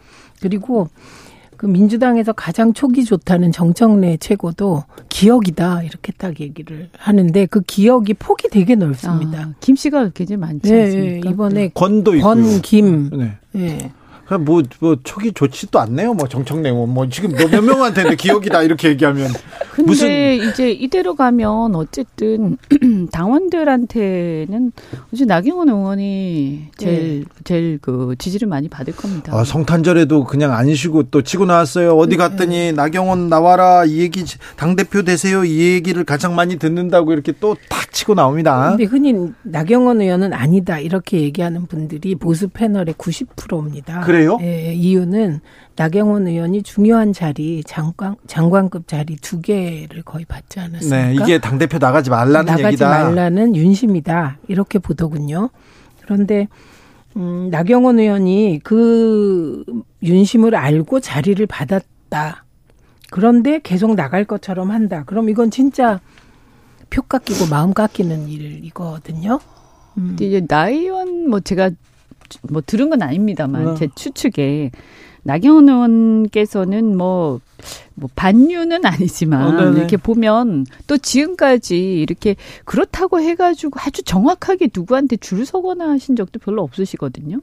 [0.43, 0.89] 그리고
[1.61, 8.49] 그 민주당에서 가장 촉이 좋다는 정청래 최고도 기억이다 이렇게 딱 얘기를 하는데 그 기억이 폭이
[8.49, 9.41] 되게 넓습니다.
[9.41, 11.29] 아, 김 씨가 굉장히 많지 네, 않습니까?
[11.29, 13.11] 이번에 권도 있고 권, 김.
[13.11, 13.37] 네.
[13.53, 13.93] 네.
[14.39, 16.15] 뭐, 뭐, 촉이 좋지도 않네요.
[16.15, 19.31] 뭐, 정청래 뭐, 지금 몇 명한테 기억이다, 이렇게 얘기하면.
[19.73, 20.09] 근데 무슨...
[20.35, 22.57] 이제 이대로 가면 어쨌든
[23.13, 24.73] 당원들한테는
[25.13, 27.25] 이제 나경원 의원이 제일, 네.
[27.45, 29.33] 제일 그 지지를 많이 받을 겁니다.
[29.35, 31.97] 아, 성탄절에도 그냥 안 쉬고 또 치고 나왔어요.
[31.97, 32.17] 어디 네.
[32.17, 32.73] 갔더니 네.
[32.73, 34.25] 나경원 나와라, 이 얘기,
[34.57, 35.45] 당대표 되세요.
[35.45, 38.71] 이 얘기를 가장 많이 듣는다고 이렇게 또 탁 치고 나옵니다.
[38.71, 44.01] 근데 흔히 나경원 의원은 아니다, 이렇게 얘기하는 분들이 보수 패널의 90%입니다.
[44.01, 44.39] 그래 그래요?
[44.43, 45.41] 예, 이유는
[45.77, 50.97] 나경원 의원이 중요한 자리 장관 장관급 자리 두 개를 거의 받지 않았습니까?
[50.97, 52.89] 네, 이게 당 대표 나가지 말라는 나가지 얘기다.
[52.89, 55.51] 말라는 윤심이다 이렇게 보더군요.
[56.03, 56.49] 그런데
[57.17, 59.65] 음, 나경원 의원이 그
[60.03, 62.45] 윤심을 알고 자리를 받았다.
[63.11, 65.05] 그런데 계속 나갈 것처럼 한다.
[65.07, 66.01] 그럼 이건 진짜
[66.91, 69.41] 표 깎이고 마음 깎이는 일이거든요.
[69.99, 70.17] 음.
[70.21, 71.71] 이제 나이 의원 뭐 제가
[72.43, 73.75] 뭐 들은 건 아닙니다만 네.
[73.75, 74.71] 제 추측에
[75.23, 77.41] 나경원 의원께서는 뭐,
[77.95, 85.45] 뭐, 반유는 아니지만, 어, 이렇게 보면, 또 지금까지 이렇게 그렇다고 해가지고 아주 정확하게 누구한테 줄
[85.45, 87.41] 서거나 하신 적도 별로 없으시거든요.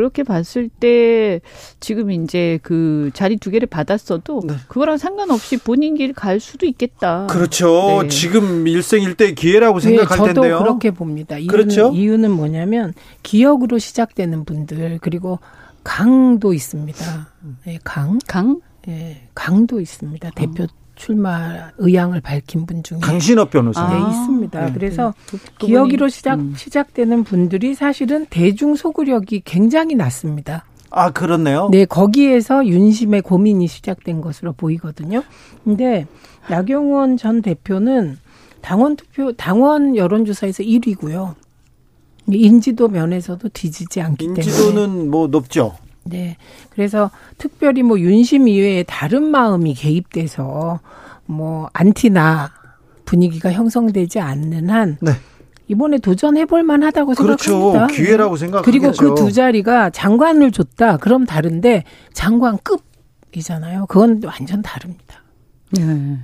[0.00, 1.42] 그렇게 봤을 때
[1.78, 4.54] 지금 이제 그 자리 두 개를 받았어도 네.
[4.68, 7.26] 그거랑 상관없이 본인 길 갈 수도 있겠다.
[7.26, 8.00] 그렇죠.
[8.02, 8.08] 네.
[8.08, 10.58] 지금 일생일대 기회라고 네, 생각할 네, 저도 텐데요.
[10.58, 11.36] 그렇게 봅니다.
[11.36, 11.92] 이유는, 그렇죠?
[11.94, 15.38] 이유는 뭐냐면 기억으로 시작되는 분들 그리고
[15.84, 17.28] 강도 있습니다.
[17.66, 18.18] 네, 강.
[18.26, 18.60] 강?
[18.88, 20.30] 예, 강도 있습니다.
[20.34, 20.66] 대표 어.
[21.00, 24.66] 출마 의향을 밝힌 분 중에 강신업 변호사 네, 아, 있습니다.
[24.66, 24.72] 네.
[24.74, 26.52] 그래서 그, 기억으로 시작 음.
[26.54, 30.66] 시작되는 분들이 사실은 대중 소구력이 굉장히 낮습니다.
[30.90, 31.70] 아, 그렇네요.
[31.72, 35.22] 네, 거기에서 윤심의 고민이 시작된 것으로 보이거든요.
[35.64, 36.06] 근데
[36.50, 38.18] 나경원 전 대표는
[38.60, 41.34] 당원 투표 당원 여론조사에서 1위고요.
[42.30, 45.76] 인지도 면에서도 뒤지지 않기 때문에 인지도는 뭐 높죠.
[46.04, 46.36] 네.
[46.70, 50.80] 그래서 특별히 뭐 윤심 이외에 다른 마음이 개입돼서
[51.26, 52.50] 뭐 안티나
[53.04, 55.12] 분위기가 형성되지 않는 한 네.
[55.68, 57.44] 이번에 도전해볼 만하다고 그렇죠.
[57.52, 57.86] 생각합니다.
[57.94, 58.64] 기회라고 생각하죠.
[58.70, 60.96] 그리고 그 두 자리가 장관을 줬다.
[60.96, 63.86] 그럼 다른데 장관급이잖아요.
[63.86, 65.22] 그건 완전 다릅니다.
[65.72, 66.18] 네.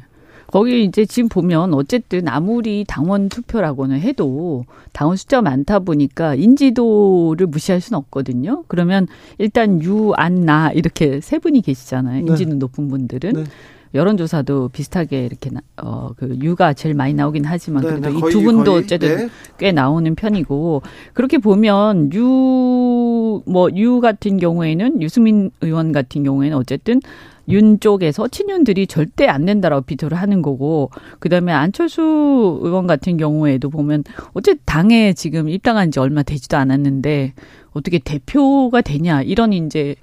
[0.48, 7.80] 거기 이제 지금 보면 어쨌든 아무리 당원 투표라고는 해도 당원 숫자 많다 보니까 인지도를 무시할
[7.80, 8.64] 수는 없거든요.
[8.68, 9.06] 그러면
[9.38, 12.24] 일단 유, 안, 나 이렇게 세 분이 계시잖아요.
[12.24, 12.30] 네.
[12.30, 13.32] 인지도 높은 분들은.
[13.32, 13.44] 네.
[13.94, 18.32] 여론조사도 비슷하게 이렇게 어 그 유가 제일 많이 나오긴 하지만 네, 그래도 네, 이 거의,
[18.32, 19.28] 두 분도 거의, 어쨌든 네.
[19.59, 20.82] 꽤 나오는 편이고
[21.14, 27.00] 그렇게 보면 유 뭐유 같은 경우에는 유승민 의원 같은 경우에는 어쨌든
[27.48, 34.04] 윤 쪽에서 친윤들이 절대 안 된다라고 비토를 하는 거고 그다음에 안철수 의원 같은 경우에도 보면
[34.35, 37.35] 어쨌든 당에 지금 입당한 지 얼마 되지도 않았는데
[37.72, 39.94] 어떻게 대표가 되냐 이런 이제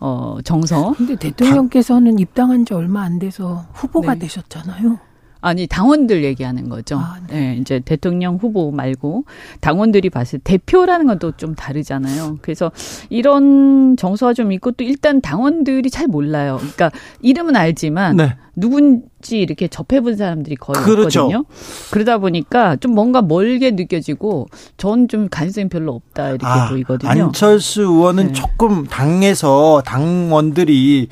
[0.00, 4.20] 어 정서 근데 대통령께서는 입당한 지 얼마 안 돼서 후보가 네.
[4.20, 4.98] 되셨잖아요.
[5.44, 6.96] 아니 당원들 얘기하는 거죠.
[6.98, 7.58] 아, 네.
[7.60, 9.24] 이제 대통령 후보 말고
[9.60, 12.38] 당원들이 봤을 때 대표라는 건 또 좀 다르잖아요.
[12.42, 12.70] 그래서
[13.10, 16.56] 이런 정서가 좀 있고 또 일단 당원들이 잘 몰라요.
[16.58, 18.36] 그러니까 이름은 알지만 네.
[18.56, 21.22] 누군지 이렇게 접해본 사람들이 거의 그렇죠.
[21.22, 21.44] 없거든요.
[21.90, 27.10] 그러다 보니까 좀 뭔가 멀게 느껴지고 전 좀 가능성이 별로 없다 이렇게 보이거든요.
[27.10, 28.32] 아, 안철수 의원은 네.
[28.32, 31.08] 조금 당에서 당원들이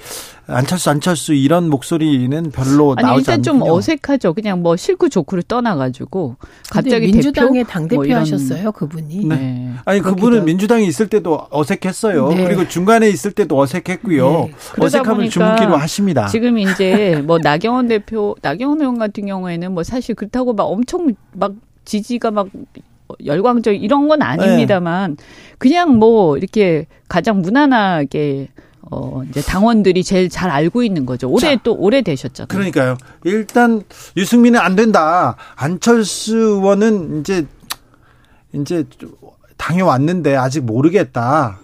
[0.53, 3.75] 안철수 안철수 이런 목소리는 별로 아니 나오지 일단 좀 않군요.
[3.75, 4.35] 어색하죠.
[4.35, 6.37] 그냥 뭐 싫고 좋고를 떠나가지고
[6.71, 7.71] 갑자기 민주당의 대표?
[7.73, 9.25] 당뭐 대표 이런- 하셨어요, 그분이.
[9.27, 9.37] 네.
[9.37, 9.73] 네.
[9.85, 10.47] 아니 그분은 하고.
[10.47, 12.29] 민주당에 있을 때도 어색했어요.
[12.29, 12.45] 네.
[12.45, 14.31] 그리고 중간에 있을 때도 어색했고요.
[14.49, 14.55] 네.
[14.79, 16.27] 어색함을 주묻기로 하십니다.
[16.29, 21.53] 지금 이제 뭐 나경원 대표, 나경원 의원 같은 경우에는 뭐 사실 그렇다고 막 엄청 막
[21.85, 22.49] 지지가 막
[23.27, 25.17] 열광적 이런 건 아닙니다만
[25.59, 28.49] 그냥 뭐 이렇게 가장 무난하게
[28.95, 31.31] 어 이제 당원들이 제일 잘 알고 있는 거죠.
[31.31, 31.61] 올해 자.
[31.63, 32.49] 또 오래 되셨잖아요.
[32.49, 32.99] 그러니까요.
[33.25, 33.83] 일단
[34.19, 35.37] 유승민은 안 된다.
[35.57, 37.47] 안철수 의원은 이제
[38.53, 38.85] 이제
[39.57, 41.59] 당에 왔는데 아직 모르겠다.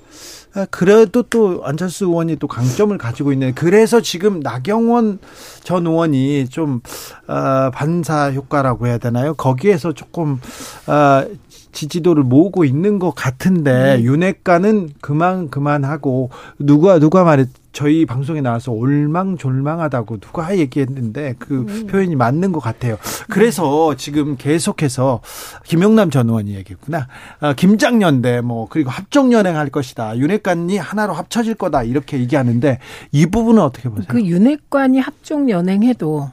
[0.54, 5.18] 아, 그래도 또 안철수 의원이 또 강점을 가지고 있는 그래서 지금 나경원
[5.62, 6.80] 전 의원이 좀
[7.26, 9.34] 어, 반사 효과라고 해야 되나요?
[9.34, 10.40] 거기에서 조금
[10.86, 11.26] 어,
[11.72, 20.18] 지지도를 모으고 있는 것 같은데 윤핵관은 그만 그만하고 누가 누가 말했 저희 방송에 나와서 올망졸망하다고
[20.18, 22.96] 누가 얘기했는데 그 표현이 맞는 것 같아요.
[23.28, 25.20] 그래서 지금 계속해서
[25.64, 27.06] 김영남 전 의원이 얘기했구나.
[27.38, 30.18] 아, 김장연대 뭐 그리고 합종연행할 것이다.
[30.18, 32.80] 윤핵관이 하나로 합쳐질 거다 이렇게 얘기하는데
[33.12, 34.06] 이 부분은 어떻게 보세요?
[34.08, 36.30] 그 윤핵관이 합종 연행해도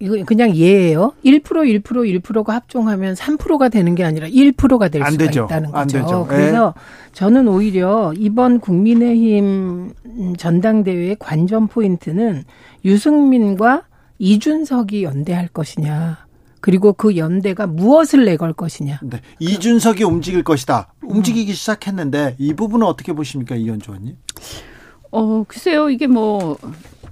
[0.00, 1.12] 이거 그냥 예예요.
[1.24, 1.82] 1% 1%
[2.22, 5.44] 1%가 합종하면 3%가 되는 게 아니라 1%가 될안 수가 되죠.
[5.44, 5.98] 있다는 안 거죠.
[5.98, 6.26] 되죠.
[6.30, 6.34] 예.
[6.36, 6.74] 그래서
[7.12, 9.92] 저는 오히려 이번 국민의힘
[10.38, 12.44] 전당대회의 관전 포인트는
[12.84, 13.82] 유승민과
[14.18, 16.26] 이준석이 연대할 것이냐.
[16.62, 19.00] 그리고 그 연대가 무엇을 내걸 것이냐.
[19.02, 19.20] 네.
[19.38, 20.94] 이준석이 움직일 것이다.
[21.02, 24.16] 움직이기 시작했는데 이 부분은 어떻게 보십니까, 이현주 의원님?
[25.12, 26.56] 어 글쎄요 이게 뭐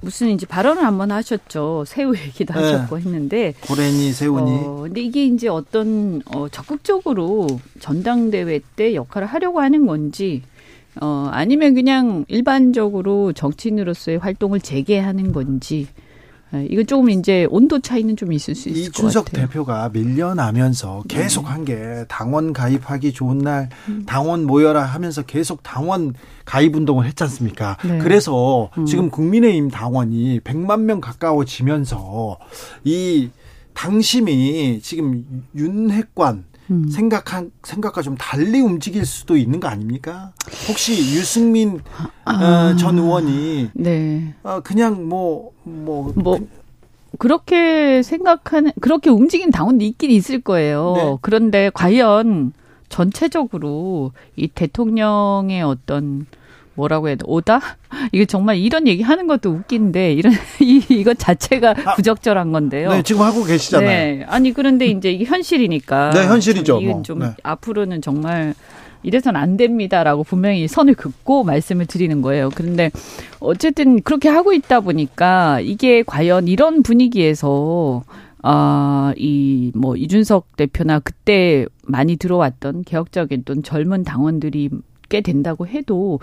[0.00, 1.84] 무슨 이제 발언을 한번 하셨죠.
[1.87, 2.61] 새우 얘기도 네.
[2.61, 7.46] 하셨고 했는데 고래니 세우니 어, 근데 이게 이제 어떤 어, 적극적으로
[7.80, 10.42] 전당대회 때 역할을 하려고 하는 건지
[11.00, 16.07] 어, 아니면 그냥 일반적으로 정치인으로서의 활동을 재개하는 건지 예,
[16.68, 19.46] 이거 조금 이제 온도 차이는 좀 있을 수 있을 것 이준석 같아요.
[19.46, 23.68] 대표가 밀려나면서 계속 한게 당원 가입하기 좋은 날
[24.06, 27.76] 당원 모여라 하면서 계속 당원 가입 운동을 했지 않습니까?
[27.84, 27.98] 네.
[27.98, 32.38] 그래서 지금 국민의힘 당원이 100만 명 가까워지면서
[32.84, 33.28] 이
[33.74, 36.88] 당심이 지금 윤핵관 음.
[36.88, 40.33] 생각한 생각과 좀 달리 움직일 수도 있는 거 아닙니까?
[40.68, 41.81] 혹시 유승민
[42.24, 44.35] 어, 전 의원이 네.
[44.42, 46.38] 어, 그냥 뭐뭐 뭐
[47.18, 50.92] 그렇게 생각하는 그렇게 움직이는 당원도 있긴 있을 거예요.
[50.96, 51.16] 네.
[51.22, 52.52] 그런데 과연
[52.88, 56.26] 전체적으로 이 대통령의 어떤
[56.78, 57.60] 뭐라고 해야 돼 오다
[58.12, 62.90] 이게 정말 이런 얘기 하는 것도 웃긴데 이런 이 이거 자체가 아, 부적절한 건데요.
[62.90, 63.88] 네, 지금 하고 계시잖아요.
[63.88, 64.24] 네.
[64.28, 66.10] 아니 그런데 이제 이게 현실이니까.
[66.10, 67.02] 네, 현실이죠, 참 이건 뭐.
[67.02, 67.30] 좀 네.
[67.42, 68.54] 앞으로는 정말
[69.02, 72.50] 이래서는 안 됩니다라고 분명히 선을 긋고 말씀을 드리는 거예요.
[72.54, 72.90] 그런데
[73.40, 78.02] 어쨌든 그렇게 하고 있다 보니까 이게 과연 이런 분위기에서
[78.42, 84.70] 아, 이, 뭐, 이준석 대표나 그때 많이 들어왔던 개혁적인 또 젊은 당원들이
[85.09, 86.20] 꽤 된다고 해도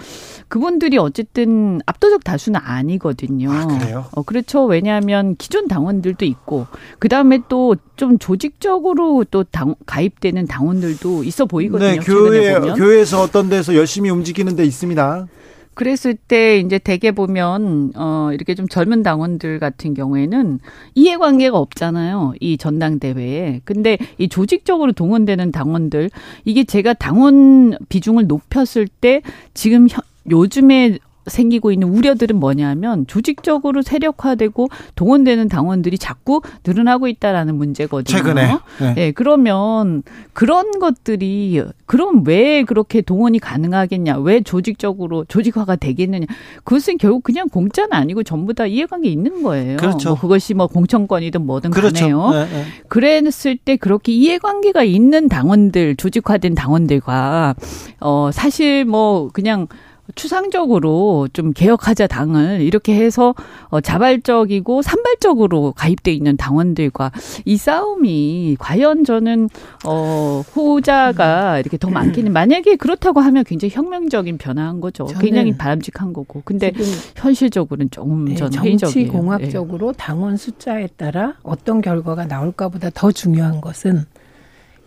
[0.47, 3.51] 그분들이 어쨌든 압도적 다수는 아니거든요.
[3.51, 4.05] 아, 그래요?
[4.11, 4.65] 어, 그렇죠.
[4.65, 6.67] 왜냐하면 기존 당원들도 있고
[6.99, 11.91] 그 다음에 또 좀 조직적으로 또 당, 가입되는 당원들도 있어 보이거든요.
[11.91, 12.53] 네, 교회.
[12.73, 15.27] 교회에서 어떤 데서 열심히 움직이는 데 있습니다.
[15.75, 20.59] 그랬을 때 이제 대개 보면 어 이렇게 좀 젊은 당원들 같은 경우에는
[20.95, 22.33] 이해관계가 없잖아요.
[22.39, 23.61] 이 전당대회에.
[23.65, 26.09] 근데 이 조직적으로 동원되는 당원들
[26.45, 29.21] 이게 제가 당원 비중을 높였을 때
[29.53, 30.01] 지금 현,
[30.31, 30.97] 요즘에
[31.27, 38.17] 생기고 있는 우려들은 뭐냐면 조직적으로 세력화되고 동원되는 당원들이 자꾸 늘어나고 있다라는 문제거든요.
[38.17, 38.57] 최근에.
[38.79, 38.93] 네.
[38.93, 39.11] 네.
[39.11, 40.03] 그러면
[40.33, 44.17] 그런 것들이 그럼 왜 그렇게 동원이 가능하겠냐?
[44.19, 46.25] 왜 조직적으로 조직화가 되겠느냐?
[46.63, 49.77] 그것은 결국 그냥 공짜는 아니고 전부 다 이해관계 있는 거예요.
[49.77, 50.09] 그렇죠.
[50.09, 51.93] 뭐 그것이 뭐 공천권이든 뭐든 그렇죠.
[51.93, 52.31] 간에요.
[52.31, 52.65] 네, 네.
[52.87, 57.55] 그랬을 때 그렇게 이해관계가 있는 당원들, 조직화된 당원들과
[57.99, 59.67] 어 사실 뭐 그냥
[60.13, 63.33] 추상적으로 좀 개혁하자 당을 이렇게 해서
[63.69, 67.11] 어 자발적이고 산발적으로 가입돼 있는 당원들과
[67.45, 69.49] 이 싸움이 과연 저는
[69.85, 75.05] 어 후자가 이렇게 더 많기는 만약에 그렇다고 하면 굉장히 혁명적인 변화한 거죠.
[75.19, 76.43] 굉장히 바람직한 거고.
[76.45, 76.71] 근데
[77.15, 79.97] 현실적으로는 조금 네, 저는 정치 공학적으로 네.
[79.97, 84.05] 당원 숫자에 따라 어떤 결과가 나올까보다 더 중요한 것은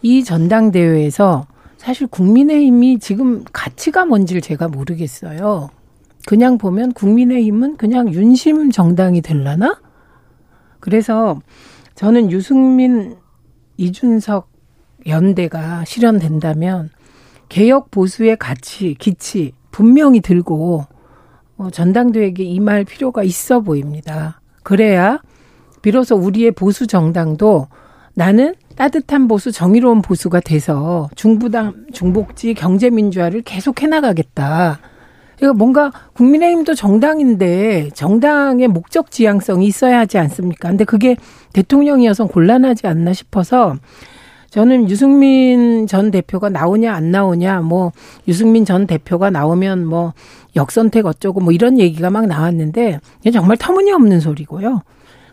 [0.02, 1.46] 이 전당대회에서
[1.78, 5.70] 사실 국민의힘이 지금 가치가 뭔지를 제가 모르겠어요.
[6.26, 9.80] 그냥 보면 국민의힘은 그냥 윤심 정당이 될라나?
[10.80, 11.40] 그래서
[11.94, 13.16] 저는 유승민,
[13.76, 14.50] 이준석
[15.06, 16.90] 연대가 실현된다면
[17.48, 20.84] 개혁 보수의 가치, 기치 분명히 들고
[21.56, 24.40] 어, 전당대회에 임할 필요가 있어 보입니다.
[24.62, 25.20] 그래야
[25.80, 27.68] 비로소 우리의 보수 정당도
[28.14, 34.78] 나는 따뜻한 보수, 정의로운 보수가 돼서 중부당, 중복지 경제민주화를 계속 해나가겠다.
[35.36, 40.68] 그러니까 뭔가 국민의힘도 정당인데 정당의 목적 지향성이 있어야 하지 않습니까?
[40.68, 41.16] 근데 그게
[41.54, 43.74] 대통령이어서 곤란하지 않나 싶어서
[44.50, 47.90] 저는 유승민 전 대표가 나오냐 안 나오냐 뭐
[48.28, 50.12] 유승민 전 대표가 나오면 뭐
[50.54, 53.00] 역선택 어쩌고 뭐 이런 얘기가 막 나왔는데
[53.32, 54.82] 정말 터무니없는 소리고요.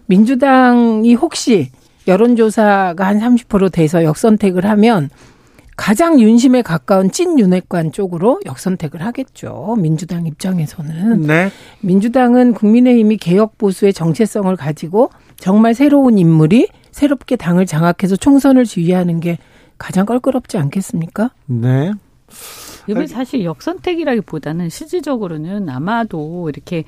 [0.07, 1.69] 민주당이 혹시
[2.07, 5.09] 여론조사가 한 30% 돼서 역선택을 하면
[5.75, 9.75] 가장 윤심에 가까운 찐 윤핵관 쪽으로 역선택을 하겠죠.
[9.77, 11.21] 민주당 입장에서는.
[11.21, 11.49] 네.
[11.81, 19.37] 민주당은 국민의힘이 개혁 보수의 정체성을 가지고 정말 새로운 인물이 새롭게 당을 장악해서 총선을 지휘하는 게
[19.77, 21.31] 가장 껄끄럽지 않겠습니까?
[21.45, 21.91] 네.
[22.87, 26.85] 이번 사실 역선택이라기보다는 실질적으로는 아마도 이렇게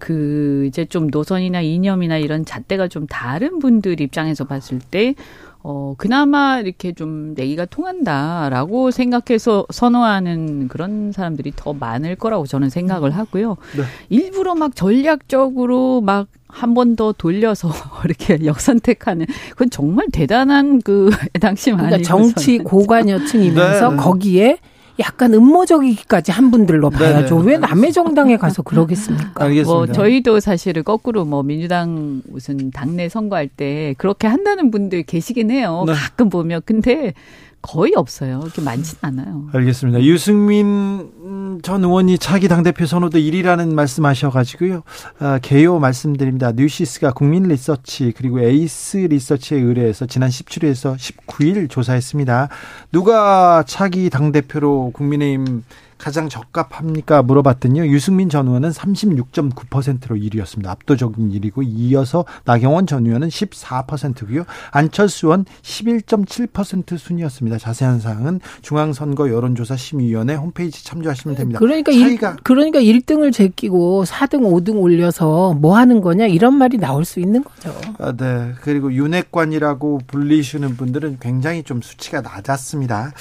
[0.00, 5.14] 그 이제 좀 노선이나 이념이나 이런 잣대가 좀 다른 분들 입장에서 봤을 때
[5.62, 13.10] 어, 그나마 이렇게 좀 내기가 통한다라고 생각해서 선호하는 그런 사람들이 더 많을 거라고 저는 생각을
[13.12, 13.58] 하고요.
[13.76, 13.82] 네.
[14.08, 17.70] 일부러 막 전략적으로 막 한 번 더 돌려서
[18.04, 23.96] 이렇게 역선택하는 그건 정말 대단한 그 당시 많이 그러니까 정치 고관여층이면서 네.
[23.96, 24.58] 거기에
[25.00, 27.38] 약간 음모적이기까지 한 분들로 봐야죠.
[27.38, 27.50] 네네.
[27.50, 29.32] 왜 남의 정당에 가서 그러겠습니까?
[29.44, 29.72] 알겠습니다.
[29.72, 35.84] 뭐 저희도 사실은 거꾸로 뭐 민주당 무슨 당내 선거할 때 그렇게 한다는 분들 계시긴 해요.
[35.86, 35.94] 네.
[35.94, 37.14] 가끔 보면 근데
[37.62, 38.40] 거의 없어요.
[38.42, 39.48] 이렇게 많진 않아요.
[39.52, 40.02] 알겠습니다.
[40.02, 44.82] 유승민 전 의원이 차기 당대표 선호도 1위라는 말씀 하셔가지고요.
[45.18, 46.52] 아, 개요 말씀드립니다.
[46.52, 52.48] 뉴시스가 국민 리서치 그리고 에이스 리서치에 의뢰해서 지난 17일에서 19일 조사했습니다.
[52.92, 55.62] 누가 차기 당대표로 국민의힘
[56.00, 57.22] 가장 적합합니까?
[57.22, 57.86] 물어봤더니요.
[57.86, 60.68] 유승민 전 의원은 36.9%로 1위였습니다.
[60.68, 64.44] 압도적인 1위고 이어서 나경원 전 의원은 14%고요.
[64.70, 67.58] 안철수 의원 11.7% 순이었습니다.
[67.58, 71.58] 자세한 사항은 중앙선거 여론조사 심의위원회 홈페이지 참조하시면 됩니다.
[71.58, 77.04] 그러니까 차이가 일, 그러니까 1등을 제끼고 4등, 5등 올려서 뭐 하는 거냐 이런 말이 나올
[77.04, 77.74] 수 있는 거죠.
[77.98, 78.54] 아, 네.
[78.62, 83.12] 그리고 윤핵관이라고 불리시는 분들은 굉장히 좀 수치가 낮았습니다.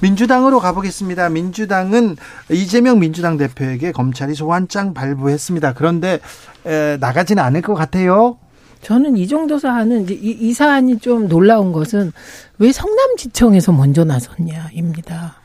[0.00, 1.28] 민주당으로 가보겠습니다.
[1.30, 2.16] 민주당은
[2.50, 5.74] 이재명 민주당 대표에게 검찰이 소환장 발부했습니다.
[5.74, 6.20] 그런데
[6.66, 8.38] 에, 나가지는 않을 것 같아요.
[8.82, 12.12] 저는 이 정도 사안은 이제 이, 이 사안이 좀 놀라운 것은
[12.58, 15.40] 왜 성남지청에서 먼저 나섰냐입니다.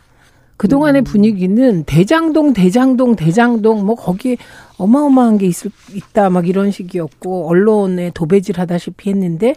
[0.58, 1.04] 그동안의 음.
[1.04, 4.38] 분위기는 대장동, 대장동, 대장동, 뭐 거기에
[4.78, 9.56] 어마어마한 게 있을, 있다, 막 이런 식이었고, 언론에 도배질 하다시피 했는데,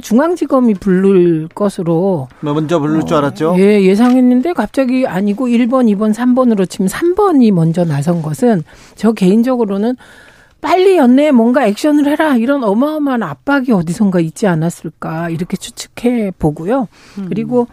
[0.00, 2.28] 중앙지검이 부를 것으로.
[2.40, 3.56] 먼저 부를 어, 줄 알았죠?
[3.58, 8.62] 예, 예상했는데 갑자기 아니고 1번, 2번, 3번으로 치면 3번이 먼저 나선 것은
[8.96, 9.96] 저 개인적으로는
[10.60, 16.86] 빨리 연내에 뭔가 액션을 해라 이런 어마어마한 압박이 어디선가 있지 않았을까 이렇게 추측해 보고요.
[17.18, 17.26] 음.
[17.28, 17.66] 그리고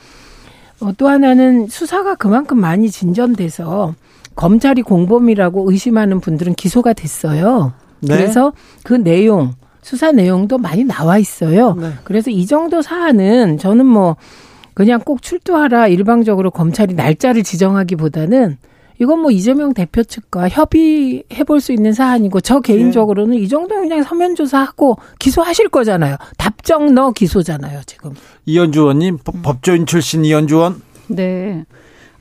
[0.82, 3.94] 어, 또 하나는 수사가 그만큼 많이 진전돼서
[4.36, 7.74] 검찰이 공범이라고 의심하는 분들은 기소가 됐어요.
[8.00, 8.16] 네.
[8.16, 8.54] 그래서
[8.84, 11.74] 그 내용 수사 내용도 많이 나와 있어요.
[11.76, 11.92] 네.
[12.04, 14.16] 그래서 이 정도 사안은 저는 뭐
[14.74, 18.58] 그냥 꼭 출두하라 일방적으로 검찰이 날짜를 지정하기보다는
[19.02, 23.44] 이건 뭐 이재명 대표 측과 협의해 볼 수 있는 사안이고 저 개인적으로는 네.
[23.44, 26.18] 이 정도면 그냥 서면 조사하고 기소하실 거잖아요.
[26.38, 28.12] 답정 너 기소잖아요, 지금.
[28.46, 29.42] 이현주 의원님 음.
[29.42, 30.82] 법조인 출신 이현주 의원.
[31.08, 31.64] 네.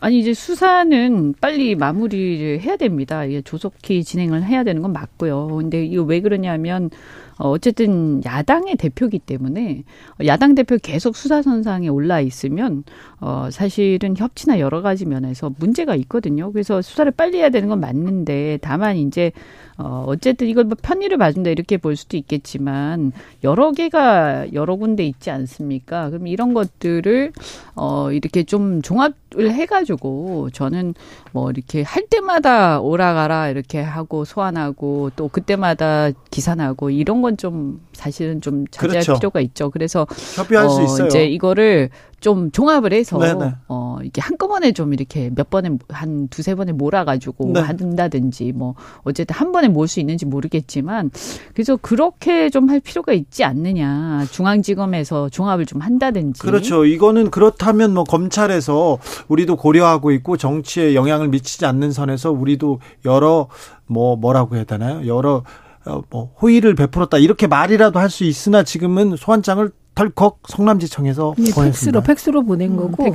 [0.01, 3.25] 아니 이제 수사는 빨리 마무리를 해야 됩니다.
[3.25, 5.49] 이게 조속히 진행을 해야 되는 건 맞고요.
[5.49, 6.91] 근데 이거 왜 그러냐면
[7.39, 9.85] 어, 어쨌든 야당의 대표기 때문에
[10.27, 12.85] 야당 대표 계속 수사선상에 올라 있으면
[13.21, 16.53] 어, 사실은 협치나 여러 가지 면에서 문제가 있거든요.
[16.53, 19.33] 그래서 수사를 빨리 해야 되는 건 맞는데 다만 이제
[19.79, 23.13] 어, 어쨌든 이걸 뭐 편의를 봐준다 이렇게 볼 수도 있겠지만
[23.45, 26.11] 여러 개가 여러 군데 있지 않습니까?
[26.11, 27.33] 그럼 이런 것들을
[27.77, 30.95] 어, 이렇게 좀 종합을 해가지고 저는
[31.33, 38.41] 뭐 이렇게 할 때마다 오라가라 이렇게 하고 소환하고 또 그때마다 기산하고 이런 건 좀 사실은
[38.41, 39.15] 좀 자제할 그렇죠.
[39.15, 39.71] 필요가 있죠.
[39.71, 41.07] 그래서 협의할 어, 수 있어요.
[41.07, 41.91] 이제 이거를
[42.21, 43.55] 좀 종합을 해서 네네.
[43.69, 47.61] 어 이게 한꺼번에 좀 이렇게 몇 번에 한 두세 번에 몰아 가지고 네.
[47.61, 51.11] 한다든지 뭐 어쨌든 한 번에 몰 수 있는지 모르겠지만
[51.55, 54.27] 그래서 그렇게 좀 할 필요가 있지 않느냐.
[54.31, 56.41] 중앙지검에서 종합을 좀 한다든지.
[56.43, 56.85] 그렇죠.
[56.85, 58.99] 이거는 그렇다면 뭐 검찰에서
[59.29, 63.49] 우리도 고려하고 있고 정치에 영향을 미치지 않는 선에서 우리도 여러
[63.87, 65.07] 뭐 뭐라고 해야 되나요?
[65.07, 65.45] 여러
[65.87, 67.17] 어, 뭐 호의를 베풀었다.
[67.19, 73.07] 이렇게 말이라도 할 수 있으나 지금은 소환장을 덜컥 성남지청에서 네, 팩스로 팩스로 보낸 음, 거고
[73.07, 73.15] 음,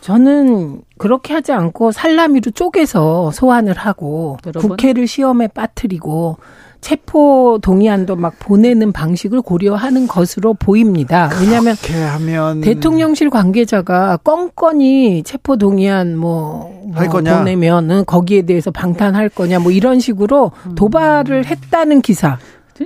[0.00, 4.70] 저는 그렇게 하지 않고 살라미로 쪼개서 소환을 하고 여러분?
[4.70, 6.38] 국회를 시험에 빠뜨리고
[6.80, 11.30] 체포 동의안도 막 보내는 방식을 고려하는 것으로 보입니다.
[11.38, 11.76] 왜냐하면
[12.14, 12.60] 하면...
[12.62, 20.50] 대통령실 관계자가 건건이 체포 동의안 뭐, 뭐 보내면은 거기에 대해서 방탄할 거냐 뭐 이런 식으로
[20.66, 20.74] 음.
[20.76, 22.38] 도발을 했다는 기사.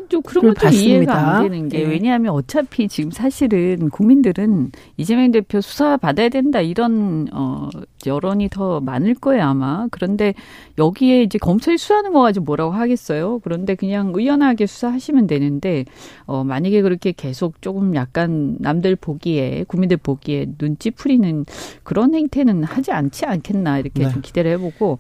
[0.09, 1.85] 좀 그런 것도 이해가 안 되는 게 네.
[1.85, 7.69] 왜냐하면 어차피 지금 사실은 국민들은 이재명 대표 수사 받아야 된다 이런 어
[8.05, 10.35] 여론이 더 많을 거예요 아마 그런데
[10.79, 15.85] 여기에 이제 검찰이 수사하는 거 가지고 뭐라고 하겠어요 그런데 그냥 의연하게 수사하시면 되는데
[16.27, 21.47] 어 만약에 그렇게 계속 조금 약간 남들 보기에 국민들 보기에 눈치 풀이는
[21.83, 24.11] 그런 행태는 하지 않지 않겠나 이렇게 네.
[24.11, 24.99] 좀 기대를 해보고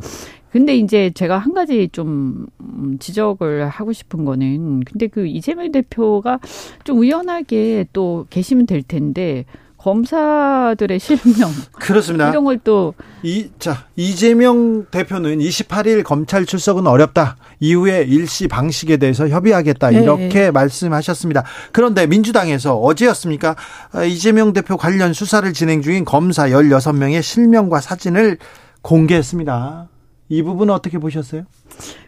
[0.57, 6.39] 근데 이제 제가 한 가지 좀 음, 지적을 하고 싶은 거는 근데 그 이재명 대표가
[6.85, 9.45] 좀 의연하게 또 계시면 될 텐데
[9.79, 12.31] 검사들의 실명 그렇습니다.
[12.31, 17.37] 이런 걸 또 이 자 이재명 대표는 28일 검찰 출석은 어렵다.
[17.61, 20.03] 이후에 일시 방식에 대해서 협의하겠다 네.
[20.03, 21.45] 이렇게 말씀하셨습니다.
[21.73, 23.57] 그런데 민주당에서 어제였습니까?
[23.93, 28.39] 아, 이재명 대표 관련 수사를 진행 중인 검사 16명의 실명과 사진을
[28.83, 29.89] 공개했습니다.
[30.29, 31.45] 이 부분은 어떻게 보셨어요?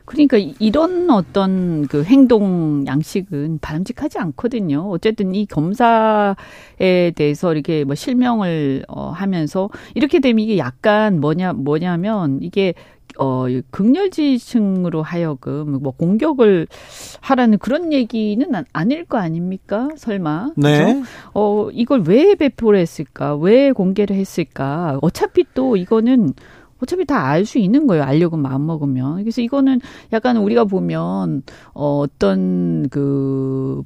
[0.05, 4.89] 그러니까 이런 어떤 그 행동 양식은 바람직하지 않거든요.
[4.91, 6.35] 어쨌든 이 검사에
[7.14, 12.73] 대해서 이렇게 뭐 실명을 어 하면서 이렇게 되면 이게 약간 뭐냐 뭐냐면 이게
[13.19, 16.69] 어 극렬지층으로 하여금 뭐 공격을
[17.21, 19.89] 하라는 그런 얘기는 아닐 거 아닙니까?
[19.97, 20.53] 설마.
[20.57, 21.03] 네.
[21.35, 23.37] 어 이걸 왜 배포를 했을까?
[23.37, 24.99] 왜 공개를 했을까?
[25.03, 26.33] 어차피 또 이거는
[26.83, 28.05] 어차피 다 알 수 있는 거예요.
[28.05, 29.22] 알려고 마음 먹으면.
[29.22, 29.81] 그래서 이거는
[30.12, 31.43] 약간 우리가 보면
[31.74, 33.83] 어 어떤 그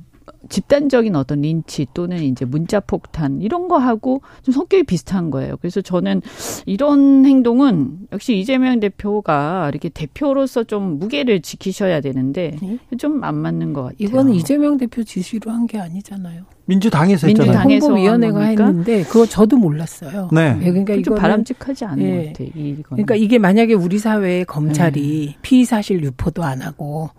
[0.49, 5.57] 집단적인 어떤 린치 또는 이제 문자 폭탄 이런 거 하고 좀 성격이 비슷한 거예요.
[5.61, 6.21] 그래서 저는
[6.67, 12.79] 이런 행동은 역시 이재명 대표가 이렇게 대표로서 좀 무게를 지키셔야 되는데 네?
[12.99, 13.97] 좀안 맞는 것 같아요.
[13.99, 16.43] 이거는 이재명 대표 지시로 한 게 아니잖아요.
[16.67, 17.67] 민주당에서 했잖아요.
[17.67, 20.29] 민주당에서 했는데 그거 저도 몰랐어요.
[20.33, 20.55] 네.
[20.55, 22.17] 네 그러니까 이거 바람직하지 않은 네.
[22.17, 22.49] 것 같아요.
[22.55, 22.83] 이거는.
[22.83, 25.39] 그러니까 이게 만약에 우리 사회의 검찰이 네.
[25.43, 27.11] 피의 사실 유포도 안 하고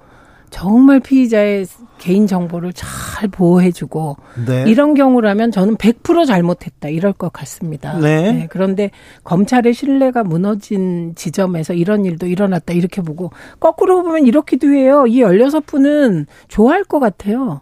[0.54, 1.66] 정말 피의자의
[1.98, 4.66] 개인 정보를 잘 보호해주고 네.
[4.68, 7.98] 이런 경우라면 저는 100% 잘못했다 이럴 것 같습니다.
[7.98, 8.32] 네.
[8.32, 8.48] 네.
[8.52, 8.92] 그런데
[9.24, 15.08] 검찰의 신뢰가 무너진 지점에서 이런 일도 일어났다 이렇게 보고 거꾸로 보면 이렇기도 해요.
[15.08, 17.62] 이 16분은 좋아할 것 같아요.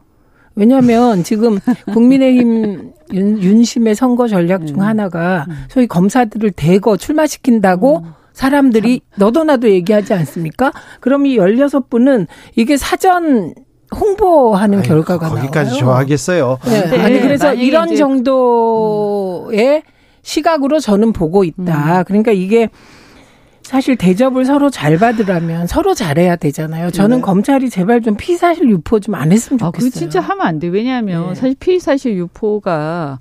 [0.56, 1.60] 왜냐하면 지금
[1.94, 4.82] 국민의힘 윤, 윤심의 선거 전략 중 음.
[4.82, 5.64] 하나가 음.
[5.70, 8.21] 소위 검사들을 대거 출마시킨다고 음.
[8.42, 10.72] 사람들이 너도 나도 얘기하지 않습니까?
[11.00, 12.26] 그럼 이 16분은
[12.56, 13.54] 이게 사전
[13.96, 15.80] 홍보하는 아유, 결과가 거기까지 나와요.
[15.80, 16.58] 좋아하겠어요.
[16.66, 16.90] 네.
[16.90, 17.00] 네.
[17.04, 19.84] 아니 그래서 이런 정도의
[20.24, 22.00] 시각으로 저는 보고 있다.
[22.00, 22.04] 음.
[22.08, 22.70] 그러니까 이게
[23.62, 26.90] 사실 대접을 서로 잘 받으려면 서로 잘해야 되잖아요.
[26.90, 27.22] 저는 네.
[27.22, 29.88] 검찰이 제발 좀 피사실 유포 좀 안 했으면 좋겠어요.
[29.88, 30.68] 아, 그 진짜 하면 안 돼.
[30.68, 31.36] 왜냐하면 네.
[31.36, 33.20] 사실 피사실 유포가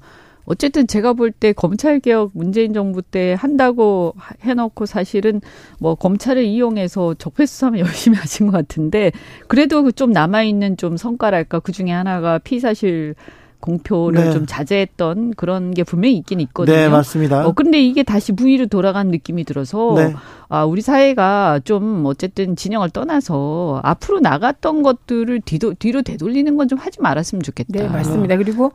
[0.51, 5.41] 어쨌든 제가 볼 때 검찰 개혁 문재인 정부 때 한다고 해놓고 사실은
[5.79, 9.13] 뭐 검찰을 이용해서 적폐 수사만 열심히 하신 것 같은데
[9.47, 13.15] 그래도 좀 남아 있는 좀 성과랄까 그 중에 하나가 피사실
[13.61, 14.31] 공표를 네.
[14.33, 16.75] 좀 자제했던 그런 게 분명히 있긴 있거든요.
[16.75, 17.47] 네, 맞습니다.
[17.47, 20.15] 어, 근데 이게 다시 부위로 돌아간 느낌이 들어서 네.
[20.49, 26.79] 아, 우리 사회가 좀 어쨌든 진영을 떠나서 앞으로 나갔던 것들을 뒤도, 뒤로 되돌리는 건 좀
[26.79, 27.83] 하지 말았으면 좋겠다.
[27.83, 28.37] 네, 맞습니다.
[28.39, 28.73] 그리고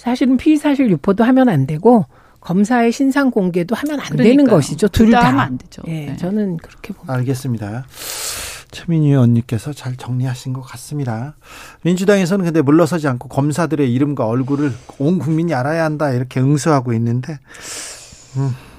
[0.00, 2.06] 사실은 피의사실 유포도 하면 안 되고
[2.40, 4.56] 검사의 신상 공개도 하면 안 되는 그러니까요.
[4.56, 4.88] 것이죠.
[4.88, 5.28] 둘 둘다 다.
[5.28, 5.82] 하면 안 되죠.
[5.88, 6.16] 예, 네.
[6.16, 7.12] 저는 그렇게 봅니다.
[7.12, 7.84] 알겠습니다.
[8.70, 11.34] 최민희 의원님께서 잘 정리하신 것 같습니다.
[11.82, 17.38] 민주당에서는 근데 물러서지 않고 검사들의 이름과 얼굴을 온 국민이 알아야 한다 이렇게 응수하고 있는데,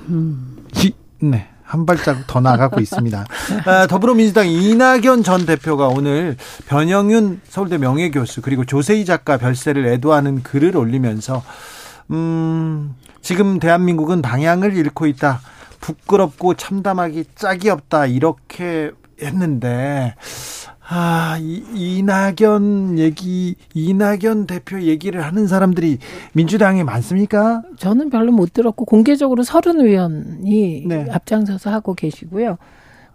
[0.07, 1.49] 음, 지, 네.
[1.72, 3.26] 한 발자국 더 나가고 있습니다.
[3.65, 6.36] 아, 더불어민주당 이낙연 전 대표가 오늘
[6.67, 11.41] 변영윤 서울대 명예교수 그리고 조세희 작가 별세를 애도하는 글을 올리면서
[12.11, 15.39] 음, 지금 대한민국은 방향을 잃고 있다.
[15.80, 18.05] 부끄럽고 참담하기 짝이 없다.
[18.05, 18.91] 이렇게
[19.22, 20.15] 했는데,
[20.93, 25.99] 아, 이, 이낙연 얘기, 이낙연 대표 얘기를 하는 사람들이
[26.33, 27.61] 민주당에 많습니까?
[27.77, 31.05] 저는 별로 못 들었고 공개적으로 서른 의원이 네.
[31.09, 32.57] 앞장서서 하고 계시고요.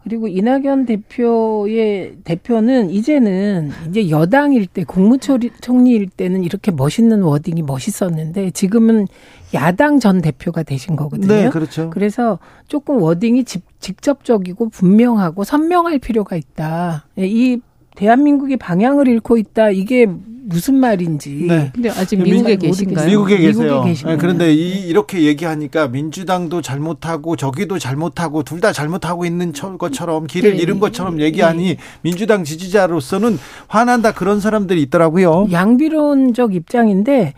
[0.07, 9.09] 그리고 이낙연 대표의 대표는 이제는 이제 여당일 때 국무총리일 때는 이렇게 멋있는 워딩이 멋있었는데 지금은
[9.53, 11.27] 야당 전 대표가 되신 거거든요.
[11.27, 11.91] 네, 그렇죠.
[11.91, 12.39] 그래서
[12.69, 17.07] 조금 워딩이 직, 직접적이고 분명하고 선명할 필요가 있다.
[17.19, 17.59] 예, 이
[17.97, 19.71] 대한민국이 방향을 잃고 있다.
[19.71, 20.07] 이게
[20.49, 21.47] 무슨 말인지.
[21.49, 21.71] 네.
[21.75, 22.57] 근데 아직 미- 미국에.
[22.57, 23.07] 계신가요?
[23.09, 23.83] 미국에 계세요.
[23.83, 24.07] 미국에.
[24.11, 30.27] 네, 그런데 이, 이렇게 얘기하니까 민주당도 잘못하고 저기도 잘못하고 둘 다 잘못하고 있는 처- 것처럼
[30.27, 30.63] 길을 네.
[30.63, 33.39] 잃은 것처럼 얘기하니 민주당 지지자로서는
[33.69, 35.49] 화난다 그런 사람들이 있더라고요.
[35.51, 37.35] 양비론적 입장인데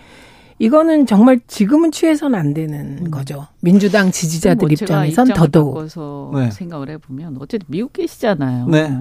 [0.60, 3.46] 이거는 정말 지금은 취해서는 안 되는 거죠.
[3.60, 5.86] 민주당 지지자들 뭐 입장에선 더더욱.
[6.34, 6.50] 네.
[6.50, 8.66] 생각을 해보면 어쨌든 미국 계시잖아요.
[8.68, 8.96] 네.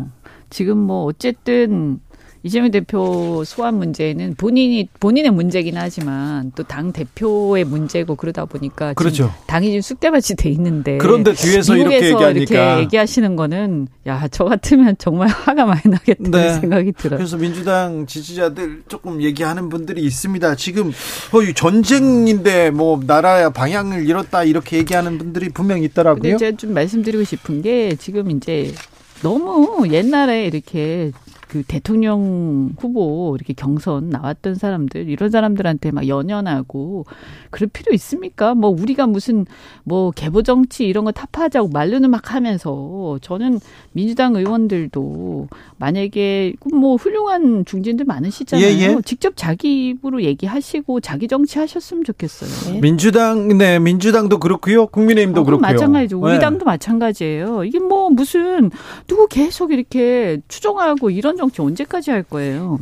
[0.50, 2.00] 지금 뭐 어쨌든
[2.48, 9.34] 이재명 대표 소환 문제는 본인이 본인의 문제긴 하지만 또 당 대표의 문제고 그러다 보니까 그렇죠.
[9.48, 14.96] 당이 지금 쑥대밭이 돼 있는데 그런데 뒤에서 이렇게 얘기하니까 이렇게 얘기하시는 거는 야 저 같으면
[15.00, 16.54] 정말 화가 많이 나겠다는 네.
[16.60, 17.18] 생각이 들어요.
[17.18, 20.56] 그래서 민주당 지지자들 조금 얘기하는 분들이 있습니다.
[20.56, 20.92] 지금
[21.32, 26.38] 거의 전쟁인데 뭐 나라의 방향을 잃었다 이렇게 얘기하는 분들이 분명히 근데 있더라고요.
[26.38, 28.74] 제가 좀 말씀드리고 싶은 게 지금 이제
[29.22, 31.12] 너무 옛날에 이렇게
[31.48, 37.06] 그 대통령 후보 이렇게 경선 나왔던 사람들 이런 사람들한테 막 연연하고
[37.50, 38.54] 그럴 필요 있습니까?
[38.54, 39.46] 뭐 우리가 무슨
[39.84, 43.60] 뭐 개보 정치 이런 거 타파하자고 말로는 막 하면서 저는
[43.94, 48.68] 민주당 의원들도 만약에 뭐 훌륭한 중진들 많으시잖아요.
[48.68, 48.98] 예, 예.
[49.06, 52.82] 직접 자기 입으로 얘기하시고 자기 정치 하셨으면 좋겠어요.
[52.82, 54.88] 민주당 네 민주당도 그렇고요.
[54.88, 55.62] 국민의힘도 어, 그렇고요.
[55.62, 56.20] 마찬가지죠.
[56.20, 56.40] 우리 네.
[56.40, 57.64] 당도 마찬가지예요.
[57.64, 58.70] 이게 뭐 무슨
[59.08, 62.80] 누구 계속 이렇게 추종하고 이런 정치 언제까지 할 거예요?